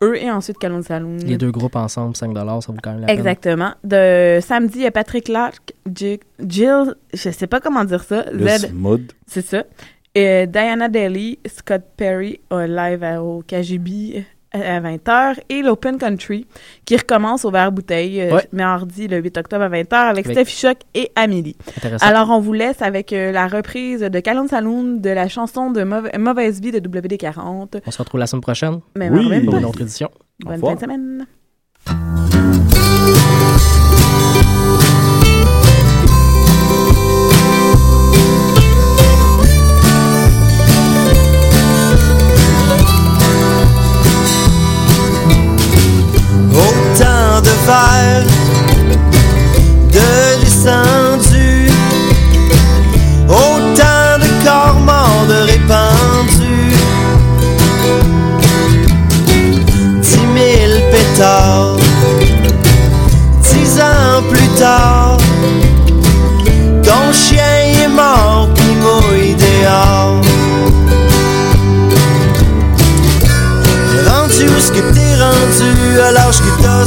[0.03, 1.17] Eux et ensuite Calhoun Saloon.
[1.17, 3.19] les deux groupes ensemble, 5 ça vaut quand même la peine.
[3.19, 3.73] Exactement.
[3.83, 8.25] De samedi, il y a Patrick Lark, Jill, Jill, je sais pas comment dire ça.
[8.31, 9.13] Le Z, Smud.
[9.27, 9.65] c'est ça.
[10.15, 15.39] Et Diana Daly, Scott Perry, un live à- au KGB à 20h.
[15.51, 16.47] Et l'Open Country,
[16.85, 18.49] qui recommence au verre bouteille, euh, Ouais.
[18.53, 21.57] mardi le 8 octobre à 20h, avec Avec- Steffi Choc et Amélie.
[22.01, 25.83] Alors, on vous laisse avec euh, la reprise de Calhoun Saloon de la chanson de
[25.85, 27.81] Mauva- Mauvaise Vie de WD-40.
[27.87, 29.45] On se retrouve la semaine prochaine Oui.
[29.45, 30.11] pour une autre édition.
[30.41, 31.27] Bonne fin de semaine.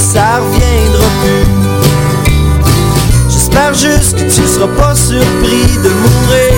[0.02, 1.45] Ça reviendra plus.
[3.30, 6.51] J'espère juste que tu seras pas surpris de mourir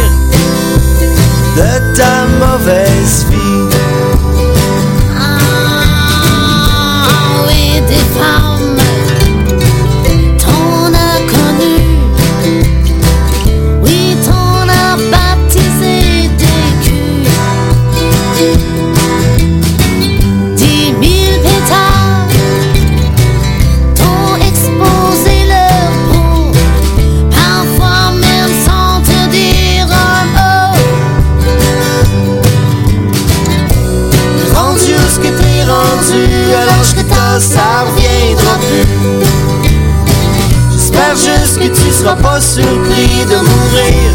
[42.16, 44.12] pas surpris de mourir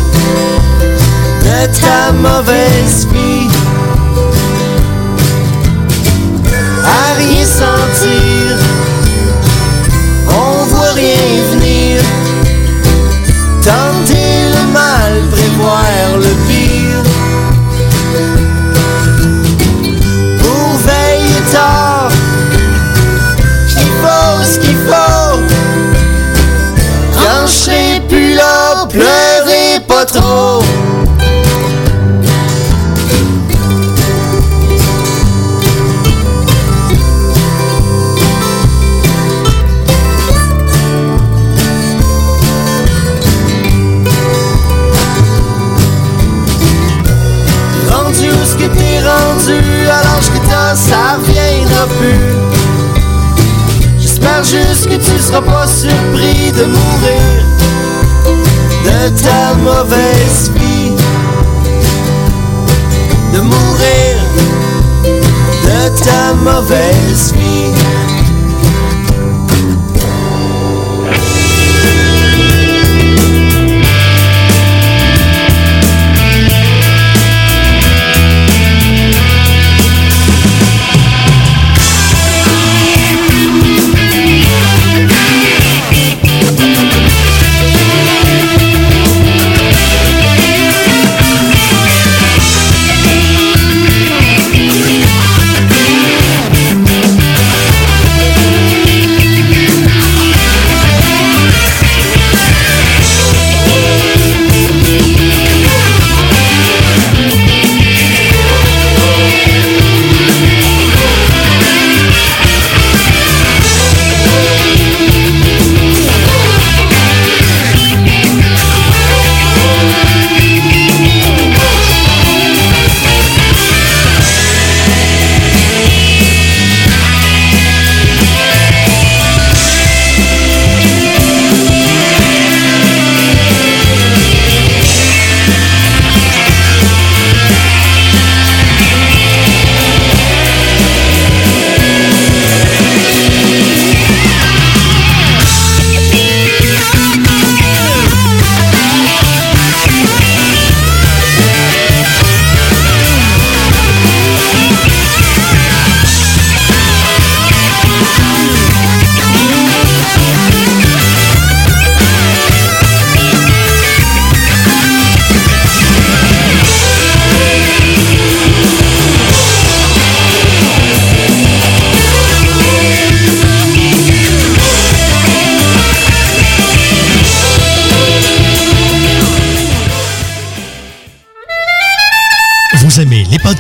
[1.43, 3.28] de ta mauvaise vie.